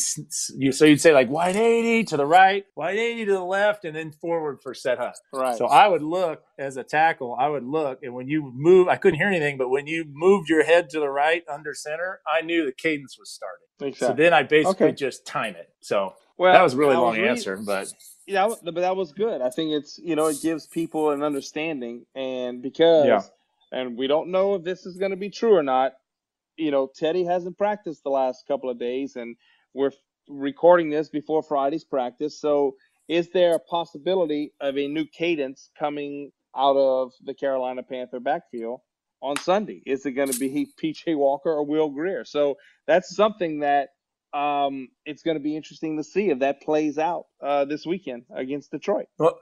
you 0.56 0.72
so 0.72 0.84
you'd 0.84 1.00
say 1.00 1.12
like 1.12 1.28
wide 1.28 1.56
80 1.56 2.04
to 2.04 2.16
the 2.16 2.26
right 2.26 2.64
wide 2.76 2.96
80 2.96 3.26
to 3.26 3.32
the 3.32 3.44
left 3.44 3.84
and 3.84 3.94
then 3.94 4.12
forward 4.12 4.60
for 4.62 4.74
set 4.74 4.98
hut 4.98 5.14
right 5.32 5.56
so 5.56 5.66
i 5.66 5.86
would 5.86 6.02
look 6.02 6.42
as 6.58 6.76
a 6.76 6.84
tackle 6.84 7.36
i 7.38 7.48
would 7.48 7.64
look 7.64 8.02
and 8.02 8.14
when 8.14 8.28
you 8.28 8.52
move 8.54 8.88
i 8.88 8.96
couldn't 8.96 9.18
hear 9.18 9.28
anything 9.28 9.58
but 9.58 9.68
when 9.68 9.86
you 9.86 10.04
moved 10.08 10.48
your 10.48 10.64
head 10.64 10.90
to 10.90 11.00
the 11.00 11.08
right 11.08 11.44
under 11.50 11.74
center 11.74 12.20
i 12.26 12.40
knew 12.40 12.64
the 12.64 12.72
cadence 12.72 13.16
was 13.18 13.30
starting 13.30 13.92
exactly. 13.92 14.06
so 14.08 14.22
then 14.22 14.32
i 14.32 14.42
basically 14.42 14.86
okay. 14.86 14.96
just 14.96 15.26
time 15.26 15.54
it 15.54 15.70
so 15.80 16.14
well 16.38 16.52
that 16.52 16.62
was 16.62 16.74
really 16.74 16.96
long 16.96 17.18
was 17.18 17.28
answer 17.28 17.56
but 17.56 17.92
yeah 18.26 18.48
but 18.62 18.74
that 18.74 18.96
was 18.96 19.12
good 19.12 19.42
i 19.42 19.50
think 19.50 19.72
it's 19.72 19.98
you 19.98 20.16
know 20.16 20.26
it 20.26 20.40
gives 20.42 20.66
people 20.66 21.10
an 21.10 21.22
understanding 21.22 22.04
and 22.14 22.62
because 22.62 23.06
yeah. 23.06 23.20
and 23.72 23.98
we 23.98 24.06
don't 24.06 24.28
know 24.28 24.54
if 24.54 24.64
this 24.64 24.86
is 24.86 24.96
going 24.96 25.10
to 25.10 25.16
be 25.16 25.28
true 25.30 25.54
or 25.54 25.62
not 25.62 25.92
you 26.56 26.70
know, 26.70 26.88
Teddy 26.94 27.24
hasn't 27.24 27.58
practiced 27.58 28.02
the 28.02 28.10
last 28.10 28.44
couple 28.46 28.70
of 28.70 28.78
days, 28.78 29.16
and 29.16 29.36
we're 29.74 29.92
recording 30.28 30.90
this 30.90 31.08
before 31.08 31.42
Friday's 31.42 31.84
practice. 31.84 32.40
So, 32.40 32.76
is 33.08 33.30
there 33.30 33.54
a 33.54 33.58
possibility 33.58 34.52
of 34.60 34.76
a 34.76 34.88
new 34.88 35.04
cadence 35.06 35.70
coming 35.78 36.30
out 36.56 36.76
of 36.76 37.12
the 37.24 37.34
Carolina 37.34 37.82
Panther 37.82 38.20
backfield 38.20 38.80
on 39.20 39.36
Sunday? 39.36 39.82
Is 39.86 40.06
it 40.06 40.12
going 40.12 40.30
to 40.30 40.38
be 40.38 40.68
PJ 40.82 41.16
Walker 41.16 41.50
or 41.50 41.64
Will 41.64 41.90
Grier? 41.90 42.24
So, 42.24 42.56
that's 42.86 43.14
something 43.14 43.60
that 43.60 43.88
um, 44.34 44.88
it's 45.04 45.22
going 45.22 45.36
to 45.36 45.42
be 45.42 45.56
interesting 45.56 45.96
to 45.96 46.04
see 46.04 46.30
if 46.30 46.38
that 46.40 46.62
plays 46.62 46.98
out 46.98 47.26
uh, 47.42 47.64
this 47.64 47.84
weekend 47.84 48.24
against 48.34 48.70
Detroit. 48.70 49.06
Well, 49.18 49.38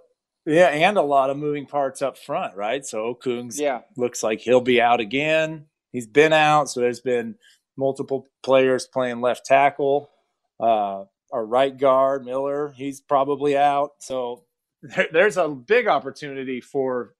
yeah, 0.46 0.68
and 0.68 0.96
a 0.96 1.02
lot 1.02 1.30
of 1.30 1.36
moving 1.36 1.66
parts 1.66 2.02
up 2.02 2.18
front, 2.18 2.56
right? 2.56 2.84
So 2.84 3.14
Okung's 3.14 3.60
yeah. 3.60 3.80
looks 3.96 4.22
like 4.22 4.40
he'll 4.40 4.60
be 4.60 4.80
out 4.80 5.00
again 5.00 5.66
he's 5.92 6.06
been 6.06 6.32
out, 6.32 6.70
so 6.70 6.80
there's 6.80 7.00
been 7.00 7.36
multiple 7.76 8.28
players 8.42 8.86
playing 8.86 9.20
left 9.20 9.46
tackle. 9.46 10.10
Uh, 10.58 11.04
our 11.32 11.44
right 11.44 11.76
guard 11.76 12.24
Miller, 12.24 12.72
he's 12.76 13.00
probably 13.00 13.56
out. 13.56 13.92
So 14.00 14.44
there, 14.82 15.08
there's 15.12 15.36
a 15.36 15.48
big 15.48 15.88
opportunity 15.88 16.60
for 16.60 17.14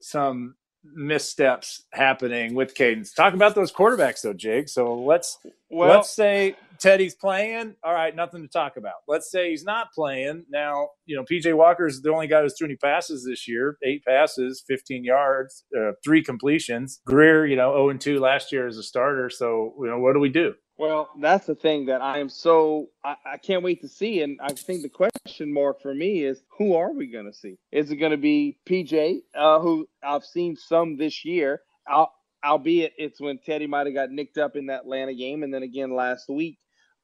some 0.00 0.54
missteps 0.84 1.84
happening 1.92 2.54
with 2.54 2.74
cadence. 2.74 3.12
Talk 3.12 3.34
about 3.34 3.54
those 3.54 3.72
quarterbacks 3.72 4.22
though, 4.22 4.32
Jake. 4.32 4.68
So 4.68 4.94
let's 4.94 5.38
well, 5.70 5.90
let's 5.90 6.10
say 6.10 6.56
Teddy's 6.80 7.14
playing. 7.14 7.74
All 7.82 7.92
right, 7.92 8.14
nothing 8.14 8.42
to 8.42 8.48
talk 8.48 8.76
about. 8.76 8.94
Let's 9.06 9.30
say 9.30 9.50
he's 9.50 9.64
not 9.64 9.92
playing. 9.92 10.44
Now, 10.48 10.88
you 11.06 11.16
know, 11.16 11.24
PJ 11.24 11.54
Walker's 11.56 12.00
the 12.00 12.12
only 12.12 12.26
guy 12.26 12.42
who's 12.42 12.56
threw 12.56 12.66
any 12.66 12.76
passes 12.76 13.24
this 13.24 13.48
year. 13.48 13.76
Eight 13.84 14.04
passes, 14.04 14.62
15 14.66 15.04
yards, 15.04 15.64
uh, 15.78 15.92
three 16.04 16.22
completions. 16.22 17.00
Grier, 17.04 17.46
you 17.46 17.56
know, 17.56 17.72
0 17.72 17.90
and 17.90 18.00
2 18.00 18.20
last 18.20 18.52
year 18.52 18.66
as 18.66 18.76
a 18.76 18.82
starter. 18.82 19.30
So, 19.30 19.74
you 19.80 19.88
know, 19.88 19.98
what 19.98 20.14
do 20.14 20.20
we 20.20 20.28
do? 20.28 20.54
Well, 20.78 21.10
that's 21.20 21.46
the 21.46 21.56
thing 21.56 21.86
that 21.86 22.00
I 22.00 22.20
am 22.20 22.28
so 22.28 22.86
I, 23.04 23.16
I, 23.32 23.36
can't 23.36 23.64
wait 23.64 23.80
to 23.80 23.88
see, 23.88 24.22
and 24.22 24.38
I 24.40 24.52
think 24.52 24.82
the 24.82 24.88
question 24.88 25.52
mark 25.52 25.82
for 25.82 25.92
me 25.92 26.22
is 26.22 26.40
who 26.56 26.76
are 26.76 26.92
we 26.92 27.10
going 27.10 27.26
to 27.26 27.32
see? 27.32 27.56
Is 27.72 27.90
it 27.90 27.96
going 27.96 28.12
to 28.12 28.16
be 28.16 28.58
PJ, 28.64 29.22
uh, 29.36 29.58
who 29.58 29.88
I've 30.04 30.24
seen 30.24 30.54
some 30.54 30.96
this 30.96 31.24
year, 31.24 31.62
I'll, 31.88 32.12
albeit 32.44 32.92
it's 32.96 33.20
when 33.20 33.40
Teddy 33.44 33.66
might 33.66 33.86
have 33.86 33.94
got 33.94 34.12
nicked 34.12 34.38
up 34.38 34.54
in 34.54 34.66
that 34.66 34.82
Atlanta 34.82 35.14
game, 35.14 35.42
and 35.42 35.52
then 35.52 35.64
again 35.64 35.94
last 35.96 36.28
week. 36.28 36.58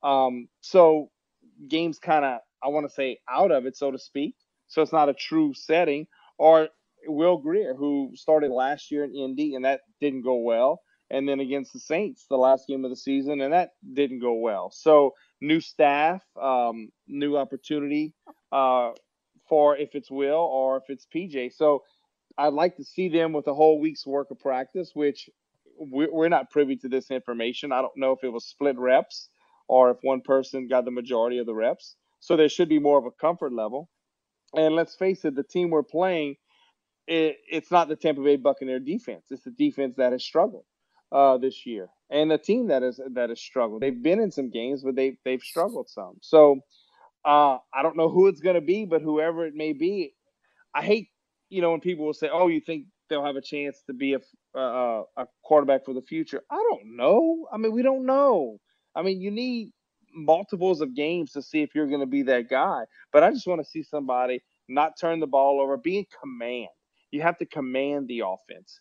Um, 0.05 0.49
so 0.61 1.11
games 1.69 1.99
kind 1.99 2.25
of 2.25 2.41
I 2.63 2.69
want 2.69 2.89
to 2.89 2.95
say 2.95 3.19
out 3.29 3.51
of 3.51 3.67
it, 3.67 3.77
so 3.77 3.91
to 3.91 3.99
speak. 3.99 4.37
So 4.69 4.83
it's 4.83 4.93
not 4.93 5.09
a 5.09 5.15
true 5.15 5.53
setting. 5.55 6.07
Or 6.39 6.69
Will 7.07 7.37
Grier, 7.37 7.75
who 7.75 8.13
started 8.15 8.51
last 8.51 8.91
year 8.91 9.05
in 9.05 9.15
Indy, 9.15 9.55
and 9.55 9.65
that 9.65 9.81
didn't 10.01 10.23
go 10.23 10.37
well 10.37 10.81
and 11.11 11.29
then 11.29 11.41
against 11.41 11.73
the 11.73 11.81
Saints 11.81 12.27
the 12.29 12.37
last 12.37 12.67
game 12.67 12.85
of 12.85 12.91
the 12.91 12.97
season, 12.97 13.41
and 13.41 13.53
that 13.53 13.71
didn't 13.93 14.21
go 14.21 14.35
well. 14.35 14.71
So 14.73 15.15
new 15.41 15.61
staff, 15.61 16.23
um, 16.41 16.89
new 17.07 17.37
opportunity 17.37 18.15
uh, 18.53 18.93
for 19.49 19.77
if 19.77 19.95
it's 19.95 20.11
Will 20.11 20.35
or 20.35 20.79
if 20.79 20.85
it's 20.89 21.07
PJ. 21.15 21.53
So 21.55 21.83
I'd 22.39 22.55
like 22.55 22.77
to 22.77 22.85
see 22.85 23.09
them 23.09 23.33
with 23.33 23.47
a 23.47 23.55
whole 23.55 23.81
week's 23.81 24.07
work 24.07 24.31
of 24.31 24.41
practice, 24.41 24.93
which 24.95 25.29
we're 25.77 26.29
not 26.29 26.51
privy 26.51 26.77
to 26.77 26.89
this 26.89 27.11
information. 27.11 27.73
I 27.73 27.83
don't 27.83 27.97
know 27.97 28.13
if 28.13 28.25
it 28.25 28.33
was 28.33 28.47
split 28.47 28.79
reps 28.79 29.29
or 29.69 29.91
if 29.91 29.99
one 30.03 30.21
person 30.21 30.69
got 30.69 30.85
the 30.85 30.91
majority 30.91 31.39
of 31.39 31.47
the 31.47 31.55
reps. 31.55 31.97
So 32.21 32.37
there 32.37 32.49
should 32.49 32.69
be 32.69 32.79
more 32.79 32.99
of 32.99 33.07
a 33.07 33.11
comfort 33.11 33.53
level. 33.53 33.89
And 34.55 34.75
let's 34.75 34.95
face 34.95 35.25
it, 35.25 35.35
the 35.35 35.43
team 35.43 35.71
we're 35.71 35.83
playing, 35.83 36.37
it, 37.07 37.39
it's 37.51 37.71
not 37.71 37.89
the 37.89 37.97
Tampa 37.97 38.23
Bay 38.23 38.37
Buccaneer 38.37 38.79
defense. 38.79 39.25
It's 39.31 39.45
the 39.45 39.51
defense 39.51 39.95
that 39.97 40.13
has 40.13 40.25
struggled 40.25 40.65
uh, 41.13 41.39
this 41.39 41.67
year, 41.67 41.89
and 42.11 42.33
a 42.33 42.39
team 42.39 42.69
that 42.69 42.83
is 42.83 43.01
that 43.13 43.29
has 43.29 43.41
struggled. 43.41 43.83
They've 43.83 44.03
been 44.03 44.21
in 44.21 44.31
some 44.31 44.51
games, 44.51 44.83
but 44.83 44.97
they 44.97 45.19
they've 45.25 45.43
struggled 45.43 45.89
some. 45.89 46.15
So 46.23 46.61
uh, 47.25 47.59
I 47.73 47.83
don't 47.83 47.97
know 47.97 48.09
who 48.09 48.29
it's 48.29 48.41
going 48.41 48.57
to 48.57 48.61
be, 48.61 48.85
but 48.85 49.03
whoever 49.03 49.47
it 49.47 49.55
may 49.55 49.73
be, 49.73 50.15
I 50.75 50.83
hate, 50.83 51.09
you 51.51 51.63
know, 51.63 51.71
when 51.71 51.81
people 51.81 52.07
will 52.07 52.15
say, 52.15 52.29
"Oh, 52.33 52.49
you 52.49 52.61
think 52.61 52.87
they'll 53.09 53.25
have 53.25 53.37
a 53.37 53.43
chance 53.43 53.83
to 53.87 53.93
be 53.93 54.15
a 54.15 54.59
uh, 54.59 55.05
a 55.17 55.27
quarterback 55.43 55.85
for 55.85 55.95
the 55.95 56.03
future?" 56.03 56.43
I 56.51 56.57
don't 56.57 56.97
know. 56.97 57.49
I 57.53 57.59
mean, 57.59 57.73
we 57.73 57.83
don't 57.83 58.07
know. 58.07 58.59
I 58.95 59.03
mean, 59.03 59.21
you 59.21 59.31
need 59.31 59.73
multiples 60.15 60.81
of 60.81 60.95
games 60.95 61.33
to 61.33 61.43
see 61.43 61.63
if 61.63 61.75
you're 61.75 61.89
going 61.89 62.01
to 62.01 62.07
be 62.07 62.23
that 62.23 62.49
guy. 62.49 62.85
But 63.13 63.23
I 63.23 63.31
just 63.31 63.47
want 63.47 63.61
to 63.61 63.69
see 63.69 63.83
somebody 63.83 64.43
not 64.69 64.99
turn 64.99 65.21
the 65.21 65.27
ball 65.27 65.61
over, 65.61 65.77
be 65.77 65.99
in 65.99 66.07
command. 66.21 66.69
You 67.11 67.23
have 67.23 67.39
to 67.39 67.47
command 67.47 68.09
the 68.09 68.21
offense. 68.21 68.81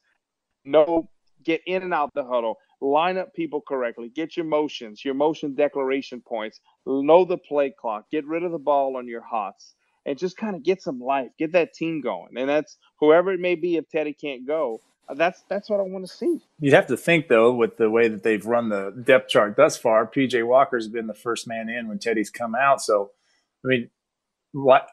No, 0.66 1.10
get 1.44 1.62
in 1.66 1.84
and 1.84 1.94
out 1.94 2.14
the 2.14 2.24
huddle, 2.24 2.58
line 2.82 3.18
up 3.18 3.34
people 3.34 3.62
correctly, 3.62 4.10
get 4.10 4.38
your 4.38 4.46
motions, 4.46 5.04
your 5.04 5.14
motion 5.14 5.56
declaration 5.56 6.22
points, 6.22 6.60
know 6.86 7.26
the 7.26 7.38
play 7.38 7.74
clock, 7.78 8.06
get 8.12 8.26
rid 8.26 8.44
of 8.44 8.52
the 8.52 8.60
ball 8.60 8.98
on 8.98 9.08
your 9.08 9.22
hots, 9.22 9.74
and 10.06 10.18
just 10.18 10.38
kind 10.38 10.56
of 10.56 10.64
get 10.64 10.82
some 10.82 11.00
life, 11.00 11.30
get 11.38 11.52
that 11.54 11.74
team 11.74 12.02
going. 12.02 12.38
And 12.38 12.50
that's 12.50 12.78
whoever 13.00 13.32
it 13.32 13.40
may 13.40 13.56
be 13.56 13.78
if 13.78 13.90
Teddy 13.90 14.14
can't 14.14 14.48
go. 14.48 14.80
That's 15.16 15.44
that's 15.50 15.70
what 15.70 15.80
I 15.80 15.84
want 15.84 16.08
to 16.08 16.14
see. 16.14 16.40
You'd 16.60 16.74
have 16.74 16.88
to 16.88 16.98
think 16.98 17.28
though, 17.28 17.54
with 17.54 17.78
the 17.78 17.90
way 17.90 18.08
that 18.08 18.24
they've 18.24 18.46
run 18.46 18.70
the 18.70 18.92
depth 19.04 19.30
chart 19.30 19.56
thus 19.56 19.78
far, 19.78 20.08
PJ 20.08 20.46
Walker's 20.48 20.88
been 20.88 21.08
the 21.08 21.14
first 21.14 21.48
man 21.48 21.70
in 21.70 21.88
when 21.88 22.00
Teddy's 22.00 22.30
come 22.30 22.56
out. 22.56 22.82
So, 22.82 23.12
I 23.64 23.68
mean, 23.68 23.90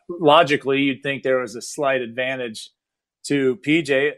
logically, 0.08 0.80
you'd 0.80 1.02
think 1.02 1.22
there 1.22 1.38
was 1.38 1.54
a 1.54 1.62
slight 1.62 2.00
advantage 2.00 2.70
to 3.24 3.56
PJ. 3.56 4.12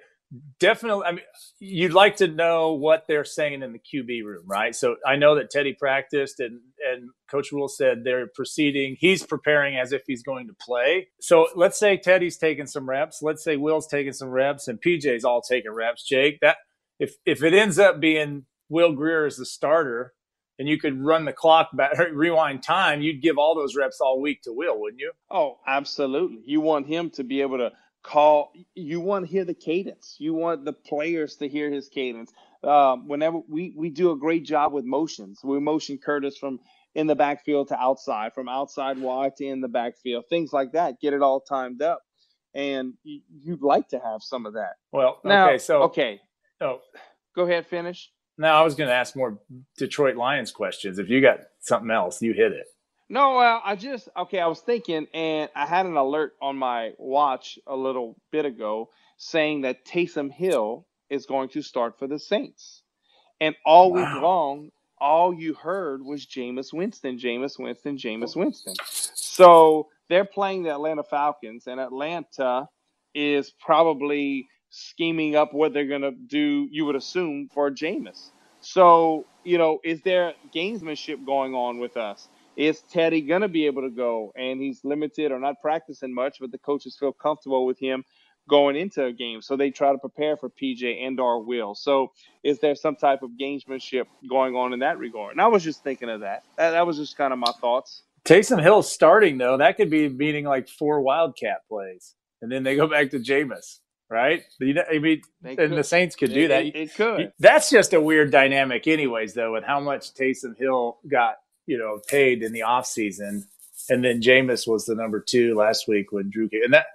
Definitely, 0.58 1.04
I 1.04 1.12
mean, 1.12 1.24
you'd 1.58 1.92
like 1.92 2.16
to 2.16 2.26
know 2.26 2.72
what 2.72 3.04
they're 3.06 3.24
saying 3.24 3.62
in 3.62 3.72
the 3.72 3.78
QB 3.78 4.24
room, 4.24 4.44
right? 4.46 4.74
So 4.74 4.96
I 5.06 5.16
know 5.16 5.34
that 5.34 5.50
Teddy 5.50 5.74
practiced, 5.78 6.40
and 6.40 6.60
and 6.90 7.10
Coach 7.30 7.52
Rhule 7.52 7.68
said 7.68 8.02
they're 8.02 8.28
proceeding. 8.34 8.96
He's 8.98 9.24
preparing 9.24 9.76
as 9.76 9.92
if 9.92 10.02
he's 10.06 10.22
going 10.22 10.46
to 10.46 10.54
play. 10.58 11.08
So 11.20 11.48
let's 11.54 11.78
say 11.78 11.98
Teddy's 11.98 12.38
taking 12.38 12.66
some 12.66 12.88
reps. 12.88 13.20
Let's 13.20 13.44
say 13.44 13.56
Will's 13.58 13.86
taking 13.86 14.14
some 14.14 14.30
reps, 14.30 14.68
and 14.68 14.80
PJ's 14.80 15.24
all 15.24 15.42
taking 15.42 15.72
reps. 15.72 16.02
Jake, 16.02 16.38
that 16.40 16.56
if 16.98 17.16
if 17.26 17.42
it 17.42 17.52
ends 17.52 17.78
up 17.78 18.00
being 18.00 18.46
Will 18.70 18.92
Grier 18.94 19.26
as 19.26 19.36
the 19.36 19.44
starter, 19.44 20.14
and 20.58 20.68
you 20.68 20.78
could 20.78 21.04
run 21.04 21.26
the 21.26 21.32
clock 21.32 21.68
back, 21.76 21.98
rewind 22.12 22.62
time, 22.62 23.02
you'd 23.02 23.20
give 23.20 23.36
all 23.36 23.54
those 23.54 23.76
reps 23.76 24.00
all 24.00 24.20
week 24.20 24.42
to 24.42 24.52
Will, 24.52 24.80
wouldn't 24.80 25.00
you? 25.00 25.12
Oh, 25.30 25.58
absolutely. 25.66 26.42
You 26.46 26.60
want 26.60 26.86
him 26.86 27.10
to 27.10 27.24
be 27.24 27.42
able 27.42 27.58
to 27.58 27.72
call. 28.02 28.52
You 28.74 29.00
want 29.00 29.26
to 29.26 29.30
hear 29.30 29.44
the 29.44 29.54
cadence. 29.54 30.16
You 30.18 30.34
want 30.34 30.64
the 30.64 30.72
players 30.72 31.36
to 31.36 31.48
hear 31.48 31.70
his 31.70 31.88
cadence. 31.88 32.32
Um, 32.64 33.08
whenever 33.08 33.40
we 33.48 33.74
we 33.76 33.90
do 33.90 34.12
a 34.12 34.16
great 34.16 34.44
job 34.44 34.72
with 34.72 34.84
motions, 34.84 35.40
we 35.42 35.58
motion 35.58 35.98
Curtis 35.98 36.36
from 36.36 36.60
in 36.94 37.06
the 37.06 37.16
backfield 37.16 37.68
to 37.68 37.78
outside, 37.78 38.34
from 38.34 38.48
outside 38.48 38.98
wide 38.98 39.36
to 39.36 39.46
in 39.46 39.60
the 39.60 39.68
backfield, 39.68 40.24
things 40.28 40.52
like 40.52 40.72
that. 40.72 41.00
Get 41.00 41.14
it 41.14 41.22
all 41.22 41.40
timed 41.40 41.82
up, 41.82 42.02
and 42.54 42.94
you'd 43.02 43.62
like 43.62 43.88
to 43.88 43.98
have 43.98 44.22
some 44.22 44.46
of 44.46 44.54
that. 44.54 44.74
Well, 44.92 45.20
now, 45.24 45.48
okay, 45.48 45.58
so 45.58 45.82
okay, 45.84 46.20
oh, 46.60 46.80
go 47.34 47.44
ahead, 47.44 47.66
finish. 47.66 48.10
Now 48.38 48.60
I 48.60 48.62
was 48.62 48.74
going 48.74 48.88
to 48.88 48.94
ask 48.94 49.14
more 49.16 49.38
Detroit 49.76 50.16
Lions 50.16 50.52
questions. 50.52 50.98
If 50.98 51.08
you 51.08 51.20
got 51.20 51.40
something 51.60 51.90
else, 51.90 52.22
you 52.22 52.32
hit 52.32 52.52
it. 52.52 52.66
No, 53.12 53.36
uh, 53.36 53.60
I 53.62 53.76
just 53.76 54.08
okay. 54.16 54.40
I 54.40 54.46
was 54.46 54.60
thinking, 54.60 55.06
and 55.12 55.50
I 55.54 55.66
had 55.66 55.84
an 55.84 55.98
alert 55.98 56.32
on 56.40 56.56
my 56.56 56.92
watch 56.96 57.58
a 57.66 57.76
little 57.76 58.16
bit 58.30 58.46
ago 58.46 58.88
saying 59.18 59.60
that 59.60 59.84
Taysom 59.84 60.32
Hill 60.32 60.86
is 61.10 61.26
going 61.26 61.50
to 61.50 61.60
start 61.60 61.98
for 61.98 62.06
the 62.06 62.18
Saints, 62.18 62.82
and 63.38 63.54
all 63.66 63.92
wow. 63.92 63.98
week 63.98 64.22
long, 64.22 64.70
all 64.98 65.34
you 65.34 65.52
heard 65.52 66.02
was 66.02 66.24
Jameis 66.24 66.72
Winston, 66.72 67.18
Jameis 67.18 67.58
Winston, 67.58 67.98
Jameis 67.98 68.34
Winston. 68.34 68.76
So 68.86 69.88
they're 70.08 70.24
playing 70.24 70.62
the 70.62 70.70
Atlanta 70.70 71.02
Falcons, 71.04 71.66
and 71.66 71.78
Atlanta 71.78 72.66
is 73.14 73.52
probably 73.60 74.48
scheming 74.70 75.36
up 75.36 75.52
what 75.52 75.74
they're 75.74 75.86
going 75.86 76.00
to 76.00 76.12
do, 76.12 76.66
you 76.70 76.86
would 76.86 76.96
assume, 76.96 77.50
for 77.52 77.70
Jameis. 77.70 78.30
So, 78.60 79.26
you 79.44 79.58
know, 79.58 79.80
is 79.84 80.00
there 80.00 80.32
gamesmanship 80.54 81.26
going 81.26 81.52
on 81.52 81.78
with 81.78 81.98
us? 81.98 82.28
Is 82.56 82.80
Teddy 82.80 83.22
going 83.22 83.42
to 83.42 83.48
be 83.48 83.66
able 83.66 83.82
to 83.82 83.90
go? 83.90 84.32
And 84.36 84.60
he's 84.60 84.84
limited 84.84 85.32
or 85.32 85.38
not 85.38 85.56
practicing 85.62 86.14
much, 86.14 86.38
but 86.40 86.52
the 86.52 86.58
coaches 86.58 86.96
feel 86.98 87.12
comfortable 87.12 87.66
with 87.66 87.78
him 87.78 88.04
going 88.48 88.76
into 88.76 89.04
a 89.04 89.12
game. 89.12 89.40
So 89.40 89.56
they 89.56 89.70
try 89.70 89.92
to 89.92 89.98
prepare 89.98 90.36
for 90.36 90.50
PJ 90.50 91.06
and 91.06 91.18
or 91.20 91.42
Will. 91.44 91.74
So 91.74 92.12
is 92.42 92.58
there 92.60 92.74
some 92.74 92.96
type 92.96 93.22
of 93.22 93.30
gamesmanship 93.40 94.04
going 94.28 94.54
on 94.56 94.72
in 94.72 94.80
that 94.80 94.98
regard? 94.98 95.32
And 95.32 95.40
I 95.40 95.46
was 95.46 95.62
just 95.62 95.82
thinking 95.82 96.10
of 96.10 96.20
that. 96.20 96.44
That, 96.56 96.72
that 96.72 96.86
was 96.86 96.96
just 96.98 97.16
kind 97.16 97.32
of 97.32 97.38
my 97.38 97.52
thoughts. 97.60 98.02
Taysom 98.24 98.62
Hill 98.62 98.82
starting, 98.82 99.38
though, 99.38 99.56
that 99.58 99.76
could 99.76 99.90
be 99.90 100.08
meaning 100.08 100.44
like 100.44 100.68
four 100.68 101.00
Wildcat 101.00 101.66
plays. 101.68 102.14
And 102.40 102.50
then 102.50 102.62
they 102.62 102.76
go 102.76 102.86
back 102.86 103.10
to 103.10 103.18
Jameis 103.18 103.78
right? 104.12 104.42
You 104.60 104.74
know, 104.74 104.82
I 104.88 104.98
mean, 104.98 105.22
and 105.42 105.56
could. 105.56 105.70
the 105.70 105.82
Saints 105.82 106.14
could 106.14 106.34
do 106.34 106.48
that. 106.48 106.66
It, 106.66 106.76
it, 106.76 106.94
could. 106.94 107.32
That's 107.38 107.70
just 107.70 107.94
a 107.94 108.00
weird 108.00 108.30
dynamic, 108.30 108.86
anyways, 108.86 109.32
though, 109.32 109.54
with 109.54 109.64
how 109.64 109.80
much 109.80 110.12
Taysom 110.12 110.56
Hill 110.58 110.98
got, 111.10 111.36
you 111.66 111.78
know, 111.78 112.00
paid 112.08 112.42
in 112.42 112.52
the 112.52 112.60
offseason. 112.60 113.44
And 113.88 114.04
then 114.04 114.20
Jameis 114.20 114.66
was 114.66 114.84
the 114.84 114.94
number 114.94 115.20
two 115.20 115.54
last 115.54 115.88
week 115.88 116.12
when 116.12 116.30
Drew 116.30 116.48
came. 116.48 116.62
And 116.64 116.74
that, 116.74 116.86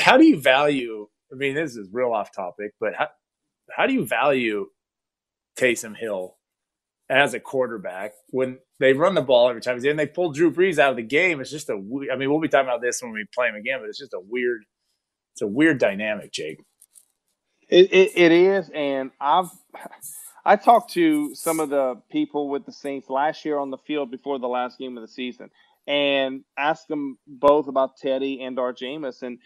how 0.00 0.16
do 0.16 0.24
you 0.24 0.40
value? 0.40 1.08
I 1.32 1.36
mean, 1.36 1.54
this 1.54 1.76
is 1.76 1.88
real 1.92 2.12
off 2.12 2.34
topic, 2.34 2.72
but 2.80 2.94
how, 2.94 3.08
how 3.70 3.86
do 3.86 3.92
you 3.92 4.06
value 4.06 4.68
Taysom 5.56 5.96
Hill 5.96 6.36
as 7.10 7.34
a 7.34 7.40
quarterback 7.40 8.12
when 8.30 8.58
they 8.80 8.92
run 8.92 9.14
the 9.14 9.22
ball 9.22 9.48
every 9.48 9.62
time 9.62 9.84
in? 9.84 9.96
They 9.96 10.06
pull 10.06 10.32
Drew 10.32 10.52
Brees 10.52 10.78
out 10.78 10.90
of 10.90 10.96
the 10.96 11.02
game. 11.02 11.40
It's 11.40 11.50
just 11.50 11.68
a, 11.68 11.74
I 11.74 12.16
mean, 12.16 12.30
we'll 12.30 12.40
be 12.40 12.48
talking 12.48 12.68
about 12.68 12.80
this 12.80 13.02
when 13.02 13.12
we 13.12 13.26
play 13.34 13.48
him 13.48 13.56
again, 13.56 13.80
but 13.80 13.88
it's 13.88 13.98
just 13.98 14.14
a 14.14 14.20
weird– 14.20 14.64
it's 15.34 15.42
a 15.42 15.46
weird 15.46 15.78
dynamic, 15.78 16.32
Jake. 16.32 16.58
It, 17.68 17.92
it, 17.92 18.12
it 18.16 18.32
is, 18.32 18.70
and 18.74 19.12
I've 19.20 19.50
I 20.48 20.56
talked 20.56 20.94
to 20.94 21.34
some 21.34 21.60
of 21.60 21.68
the 21.68 22.00
people 22.10 22.48
with 22.48 22.64
the 22.64 22.72
Saints 22.72 23.10
last 23.10 23.44
year 23.44 23.58
on 23.58 23.70
the 23.70 23.76
field 23.76 24.10
before 24.10 24.38
the 24.38 24.48
last 24.48 24.78
game 24.78 24.96
of 24.96 25.02
the 25.02 25.12
season, 25.12 25.50
and 25.86 26.42
asked 26.56 26.88
them 26.88 27.18
both 27.26 27.68
about 27.68 27.98
Teddy 27.98 28.42
and 28.42 28.58
our 28.58 28.72
Jameis, 28.72 29.20
and 29.20 29.40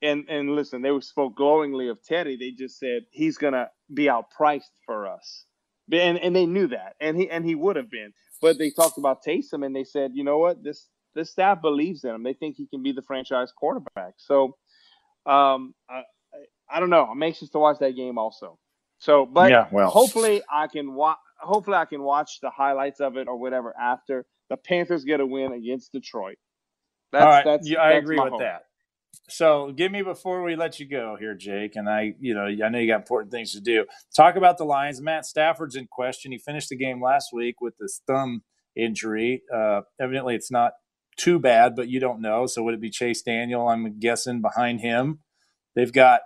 and 0.00 0.26
and 0.28 0.54
listen, 0.54 0.80
they 0.80 0.96
spoke 1.00 1.34
glowingly 1.34 1.88
of 1.88 2.00
Teddy. 2.04 2.36
They 2.36 2.52
just 2.52 2.78
said 2.78 3.02
he's 3.10 3.36
gonna 3.36 3.68
be 3.92 4.04
outpriced 4.04 4.70
for 4.86 5.08
us, 5.08 5.44
and 5.90 6.18
and 6.18 6.36
they 6.36 6.46
knew 6.46 6.68
that, 6.68 6.94
and 7.00 7.16
he 7.16 7.28
and 7.28 7.44
he 7.44 7.56
would 7.56 7.74
have 7.74 7.90
been. 7.90 8.12
But 8.40 8.56
they 8.56 8.70
talked 8.70 8.96
about 8.96 9.24
Taysom, 9.24 9.66
and 9.66 9.74
they 9.74 9.82
said, 9.82 10.12
you 10.14 10.22
know 10.22 10.38
what, 10.38 10.62
this 10.62 10.86
this 11.16 11.32
staff 11.32 11.62
believes 11.62 12.04
in 12.04 12.14
him. 12.14 12.22
They 12.22 12.34
think 12.34 12.54
he 12.54 12.68
can 12.68 12.80
be 12.80 12.92
the 12.92 13.02
franchise 13.02 13.50
quarterback. 13.50 14.14
So 14.18 14.56
um, 15.26 15.74
I, 15.90 16.02
I 16.70 16.78
don't 16.78 16.90
know. 16.90 17.06
I'm 17.06 17.22
anxious 17.24 17.50
to 17.50 17.58
watch 17.58 17.80
that 17.80 17.96
game 17.96 18.18
also. 18.18 18.56
So, 19.04 19.26
but 19.26 19.50
yeah, 19.50 19.66
well, 19.70 19.90
hopefully 19.90 20.40
I 20.50 20.66
can 20.66 20.94
watch. 20.94 21.18
Hopefully 21.38 21.76
I 21.76 21.84
can 21.84 22.02
watch 22.02 22.40
the 22.40 22.48
highlights 22.48 23.00
of 23.00 23.18
it 23.18 23.28
or 23.28 23.36
whatever 23.36 23.74
after 23.78 24.24
the 24.48 24.56
Panthers 24.56 25.04
get 25.04 25.20
a 25.20 25.26
win 25.26 25.52
against 25.52 25.92
Detroit. 25.92 26.38
That's, 27.12 27.22
All 27.22 27.30
right, 27.30 27.44
that's, 27.44 27.68
yeah, 27.68 27.80
I 27.80 27.92
agree 27.92 28.18
with 28.18 28.30
hope. 28.30 28.40
that. 28.40 28.62
So, 29.28 29.72
give 29.76 29.92
me 29.92 30.00
before 30.00 30.42
we 30.42 30.56
let 30.56 30.80
you 30.80 30.88
go 30.88 31.18
here, 31.20 31.34
Jake, 31.34 31.76
and 31.76 31.86
I, 31.86 32.14
you 32.18 32.32
know, 32.32 32.46
I 32.46 32.70
know 32.70 32.78
you 32.78 32.86
got 32.86 32.96
important 32.96 33.30
things 33.30 33.52
to 33.52 33.60
do. 33.60 33.84
Talk 34.16 34.36
about 34.36 34.56
the 34.56 34.64
Lions. 34.64 35.02
Matt 35.02 35.26
Stafford's 35.26 35.76
in 35.76 35.86
question. 35.86 36.32
He 36.32 36.38
finished 36.38 36.70
the 36.70 36.76
game 36.76 37.02
last 37.02 37.28
week 37.30 37.60
with 37.60 37.76
this 37.78 38.00
thumb 38.06 38.42
injury. 38.74 39.42
Uh, 39.54 39.82
evidently, 40.00 40.34
it's 40.34 40.50
not 40.50 40.72
too 41.18 41.38
bad, 41.38 41.76
but 41.76 41.88
you 41.88 42.00
don't 42.00 42.22
know. 42.22 42.46
So 42.46 42.62
would 42.62 42.72
it 42.72 42.80
be 42.80 42.90
Chase 42.90 43.20
Daniel? 43.20 43.68
I'm 43.68 43.98
guessing 44.00 44.40
behind 44.40 44.80
him. 44.80 45.18
They've 45.74 45.92
got 45.92 46.22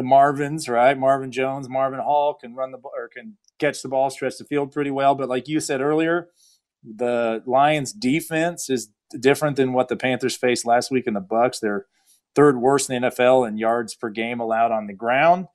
the 0.00 0.06
Marvins, 0.06 0.66
right? 0.66 0.98
Marvin 0.98 1.30
Jones, 1.30 1.68
Marvin 1.68 2.00
Hall 2.00 2.32
can 2.32 2.54
run 2.54 2.72
the 2.72 2.78
or 2.78 3.08
can 3.08 3.36
catch 3.58 3.82
the 3.82 3.88
ball, 3.88 4.08
stretch 4.08 4.38
the 4.38 4.44
field 4.44 4.72
pretty 4.72 4.90
well. 4.90 5.14
But 5.14 5.28
like 5.28 5.46
you 5.46 5.60
said 5.60 5.82
earlier, 5.82 6.28
the 6.82 7.42
Lions' 7.46 7.92
defense 7.92 8.70
is 8.70 8.90
different 9.18 9.56
than 9.56 9.74
what 9.74 9.88
the 9.88 9.96
Panthers 9.96 10.36
faced 10.36 10.64
last 10.64 10.90
week 10.90 11.06
in 11.06 11.12
the 11.12 11.20
Bucks. 11.20 11.60
They're 11.60 11.84
third 12.34 12.58
worst 12.58 12.88
in 12.88 13.02
the 13.02 13.08
NFL 13.08 13.46
in 13.46 13.58
yards 13.58 13.94
per 13.94 14.08
game 14.08 14.40
allowed 14.40 14.72
on 14.72 14.86
the 14.86 14.94
ground. 14.94 15.48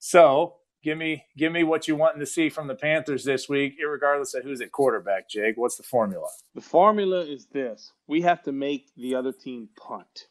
So 0.00 0.56
give 0.82 0.98
me 0.98 1.24
give 1.38 1.52
me 1.52 1.62
what 1.62 1.86
you're 1.86 1.96
wanting 1.96 2.20
to 2.20 2.26
see 2.26 2.48
from 2.48 2.66
the 2.66 2.74
Panthers 2.74 3.22
this 3.22 3.48
week, 3.48 3.74
regardless 3.88 4.34
of 4.34 4.42
who's 4.42 4.60
at 4.60 4.72
quarterback. 4.72 5.30
Jake, 5.30 5.54
what's 5.56 5.76
the 5.76 5.84
formula? 5.84 6.26
The 6.56 6.60
formula 6.60 7.20
is 7.20 7.46
this: 7.46 7.92
we 8.08 8.22
have 8.22 8.42
to 8.42 8.50
make 8.50 8.90
the 8.96 9.14
other 9.14 9.32
team 9.32 9.68
punt. 9.76 10.26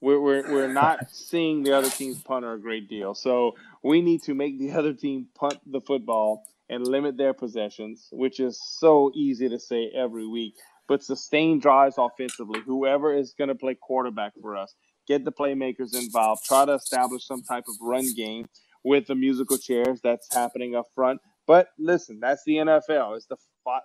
We're 0.00 0.20
we're, 0.20 0.52
we're 0.52 0.72
not 0.72 1.10
seeing 1.10 1.62
the 1.62 1.76
other 1.76 1.90
team's 1.90 2.22
punter 2.22 2.52
a 2.52 2.60
great 2.60 2.88
deal, 2.88 3.14
so 3.14 3.56
we 3.82 4.02
need 4.02 4.22
to 4.24 4.34
make 4.34 4.58
the 4.58 4.72
other 4.72 4.92
team 4.92 5.28
punt 5.34 5.58
the 5.66 5.80
football 5.80 6.44
and 6.68 6.86
limit 6.86 7.16
their 7.16 7.32
possessions, 7.32 8.08
which 8.12 8.40
is 8.40 8.60
so 8.78 9.10
easy 9.14 9.48
to 9.48 9.58
say 9.58 9.90
every 9.94 10.26
week. 10.26 10.54
But 10.88 11.02
sustain 11.02 11.58
drives 11.58 11.96
offensively. 11.98 12.60
Whoever 12.64 13.12
is 13.12 13.34
going 13.36 13.48
to 13.48 13.54
play 13.54 13.74
quarterback 13.74 14.32
for 14.40 14.56
us, 14.56 14.74
get 15.06 15.24
the 15.24 15.32
playmakers 15.32 15.94
involved. 15.94 16.44
Try 16.44 16.64
to 16.64 16.74
establish 16.74 17.26
some 17.26 17.42
type 17.42 17.64
of 17.68 17.74
run 17.80 18.06
game 18.14 18.46
with 18.84 19.06
the 19.06 19.14
musical 19.16 19.58
chairs 19.58 20.00
that's 20.02 20.32
happening 20.32 20.76
up 20.76 20.86
front. 20.94 21.20
But 21.46 21.68
listen, 21.78 22.20
that's 22.20 22.42
the 22.44 22.56
NFL. 22.56 23.16
It's 23.16 23.26
the 23.26 23.36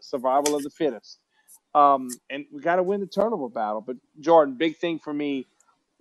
survival 0.02 0.56
of 0.56 0.64
the 0.64 0.70
fittest. 0.70 1.20
Um, 1.74 2.10
and 2.30 2.46
we 2.52 2.62
got 2.62 2.76
to 2.76 2.84
win 2.84 3.00
the 3.00 3.08
turnover 3.08 3.50
battle. 3.50 3.82
But 3.82 3.98
Jordan, 4.20 4.56
big 4.58 4.78
thing 4.78 5.00
for 5.00 5.14
me, 5.14 5.48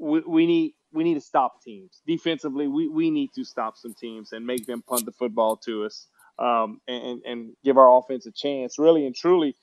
we, 0.00 0.46
need 0.46 0.74
we 0.92 1.04
need 1.04 1.14
to 1.14 1.20
stop 1.20 1.62
teams 1.62 2.00
defensively. 2.06 2.66
We 2.66 2.88
we 2.88 3.10
need 3.10 3.30
to 3.34 3.44
stop 3.44 3.76
some 3.76 3.94
teams 3.94 4.32
and 4.32 4.46
make 4.46 4.66
them 4.66 4.82
punt 4.82 5.04
the 5.04 5.12
football 5.12 5.56
to 5.66 5.84
us, 5.84 6.06
um, 6.38 6.80
and 6.88 7.22
and 7.24 7.52
give 7.62 7.78
our 7.78 7.98
offense 7.98 8.26
a 8.26 8.32
chance, 8.32 8.78
really 8.78 9.06
and 9.06 9.14
truly, 9.14 9.54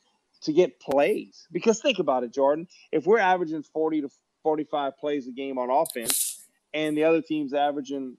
to 0.43 0.53
get 0.53 0.79
plays. 0.79 1.47
Because 1.51 1.81
think 1.81 1.99
about 1.99 2.23
it, 2.23 2.33
Jordan. 2.33 2.67
If 2.91 3.05
we're 3.05 3.19
averaging 3.19 3.63
forty 3.63 4.01
to 4.01 4.09
forty-five 4.43 4.97
plays 4.97 5.27
a 5.27 5.31
game 5.31 5.57
on 5.57 5.69
offense, 5.69 6.45
and 6.73 6.95
the 6.95 7.03
other 7.03 7.21
team's 7.21 7.53
averaging, 7.53 8.17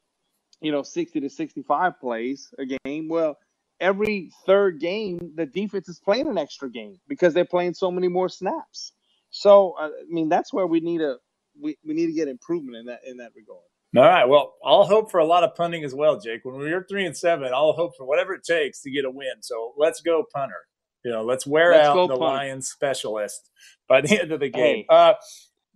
you 0.60 0.72
know, 0.72 0.82
sixty 0.82 1.20
to 1.20 1.30
sixty-five 1.30 2.00
plays 2.00 2.52
a 2.58 2.66
game, 2.84 3.08
well. 3.08 3.38
Every 3.80 4.32
third 4.44 4.80
game, 4.80 5.34
the 5.36 5.46
defense 5.46 5.88
is 5.88 6.00
playing 6.00 6.26
an 6.26 6.36
extra 6.36 6.68
game 6.68 6.98
because 7.06 7.32
they're 7.32 7.44
playing 7.44 7.74
so 7.74 7.92
many 7.92 8.08
more 8.08 8.28
snaps. 8.28 8.90
So, 9.30 9.76
I 9.78 9.90
mean, 10.08 10.28
that's 10.28 10.52
where 10.52 10.66
we 10.66 10.80
need 10.80 11.00
a 11.00 11.18
we, 11.60 11.76
we 11.84 11.94
need 11.94 12.06
to 12.06 12.12
get 12.12 12.28
improvement 12.28 12.76
in 12.76 12.86
that 12.86 13.00
in 13.06 13.16
that 13.18 13.32
regard. 13.34 13.62
All 13.96 14.02
right. 14.02 14.28
Well, 14.28 14.54
I'll 14.64 14.84
hope 14.84 15.10
for 15.10 15.18
a 15.18 15.24
lot 15.24 15.44
of 15.44 15.54
punting 15.54 15.82
as 15.82 15.94
well, 15.94 16.20
Jake. 16.20 16.44
When 16.44 16.56
we're 16.56 16.84
three 16.84 17.06
and 17.06 17.16
seven, 17.16 17.52
I'll 17.54 17.72
hope 17.72 17.96
for 17.96 18.06
whatever 18.06 18.34
it 18.34 18.44
takes 18.44 18.82
to 18.82 18.90
get 18.90 19.06
a 19.06 19.10
win. 19.10 19.40
So 19.40 19.72
let's 19.78 20.02
go, 20.02 20.24
punter. 20.34 20.66
You 21.04 21.12
know, 21.12 21.24
let's 21.24 21.46
wear 21.46 21.72
let's 21.72 21.88
out 21.88 22.08
the 22.08 22.18
punt. 22.18 22.20
Lions 22.20 22.68
specialist 22.68 23.50
by 23.88 24.02
the 24.02 24.20
end 24.20 24.32
of 24.32 24.40
the 24.40 24.50
game. 24.50 24.84
Hey. 24.84 24.86
Uh, 24.90 25.14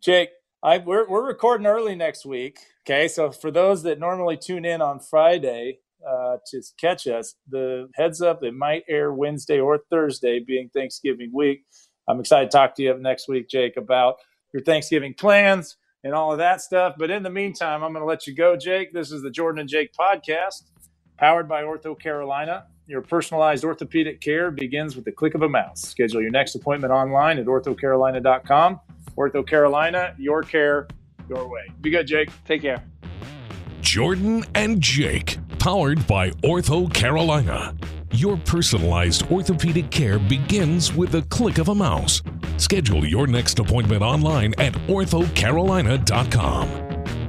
Jake, 0.00 0.30
I 0.62 0.78
we're 0.78 1.08
we're 1.08 1.26
recording 1.26 1.66
early 1.66 1.94
next 1.94 2.26
week. 2.26 2.58
Okay, 2.86 3.08
so 3.08 3.30
for 3.30 3.50
those 3.50 3.82
that 3.84 3.98
normally 3.98 4.36
tune 4.36 4.64
in 4.64 4.82
on 4.82 5.00
Friday 5.00 5.78
uh, 6.06 6.36
to 6.50 6.62
catch 6.78 7.06
us, 7.06 7.36
the 7.48 7.88
heads 7.94 8.20
up 8.20 8.42
it 8.42 8.54
might 8.54 8.82
air 8.88 9.12
Wednesday 9.12 9.60
or 9.60 9.80
Thursday, 9.88 10.40
being 10.40 10.68
Thanksgiving 10.74 11.30
week. 11.32 11.64
I'm 12.08 12.20
excited 12.20 12.50
to 12.50 12.56
talk 12.56 12.74
to 12.76 12.82
you 12.82 12.98
next 12.98 13.28
week, 13.28 13.48
Jake, 13.48 13.76
about 13.76 14.16
your 14.52 14.62
Thanksgiving 14.62 15.14
plans 15.14 15.76
and 16.04 16.14
all 16.14 16.32
of 16.32 16.38
that 16.38 16.60
stuff. 16.60 16.94
But 16.98 17.10
in 17.10 17.22
the 17.22 17.30
meantime, 17.30 17.82
I'm 17.82 17.92
going 17.92 18.02
to 18.02 18.06
let 18.06 18.26
you 18.26 18.34
go, 18.34 18.56
Jake. 18.56 18.92
This 18.92 19.12
is 19.12 19.22
the 19.22 19.30
Jordan 19.30 19.60
and 19.60 19.68
Jake 19.68 19.92
podcast, 19.94 20.64
powered 21.18 21.48
by 21.48 21.62
Ortho 21.62 21.98
Carolina. 21.98 22.66
Your 22.86 23.00
personalized 23.00 23.64
orthopedic 23.64 24.20
care 24.20 24.50
begins 24.50 24.96
with 24.96 25.04
the 25.04 25.12
click 25.12 25.34
of 25.34 25.42
a 25.42 25.48
mouse. 25.48 25.82
Schedule 25.82 26.20
your 26.20 26.30
next 26.30 26.54
appointment 26.54 26.92
online 26.92 27.38
at 27.38 27.46
orthocarolina.com. 27.46 28.80
Ortho 29.16 29.46
Carolina, 29.46 30.14
your 30.18 30.42
care, 30.42 30.88
your 31.28 31.48
way. 31.48 31.62
Be 31.80 31.90
good, 31.90 32.06
Jake. 32.06 32.30
Take 32.44 32.62
care. 32.62 32.82
Jordan 33.80 34.44
and 34.54 34.80
Jake, 34.80 35.38
powered 35.58 36.06
by 36.06 36.30
Ortho 36.42 36.92
Carolina. 36.92 37.74
Your 38.12 38.36
personalized 38.38 39.30
orthopedic 39.30 39.90
care 39.90 40.18
begins 40.18 40.92
with 40.92 41.12
the 41.12 41.22
click 41.22 41.58
of 41.58 41.68
a 41.68 41.74
mouse. 41.74 42.20
Schedule 42.56 43.06
your 43.06 43.26
next 43.26 43.58
appointment 43.58 44.02
online 44.02 44.54
at 44.58 44.72
orthocarolina.com. 44.88 46.68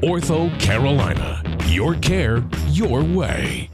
Ortho 0.02 0.60
Carolina, 0.60 1.42
your 1.68 1.96
care, 1.96 2.44
your 2.70 3.04
way. 3.04 3.70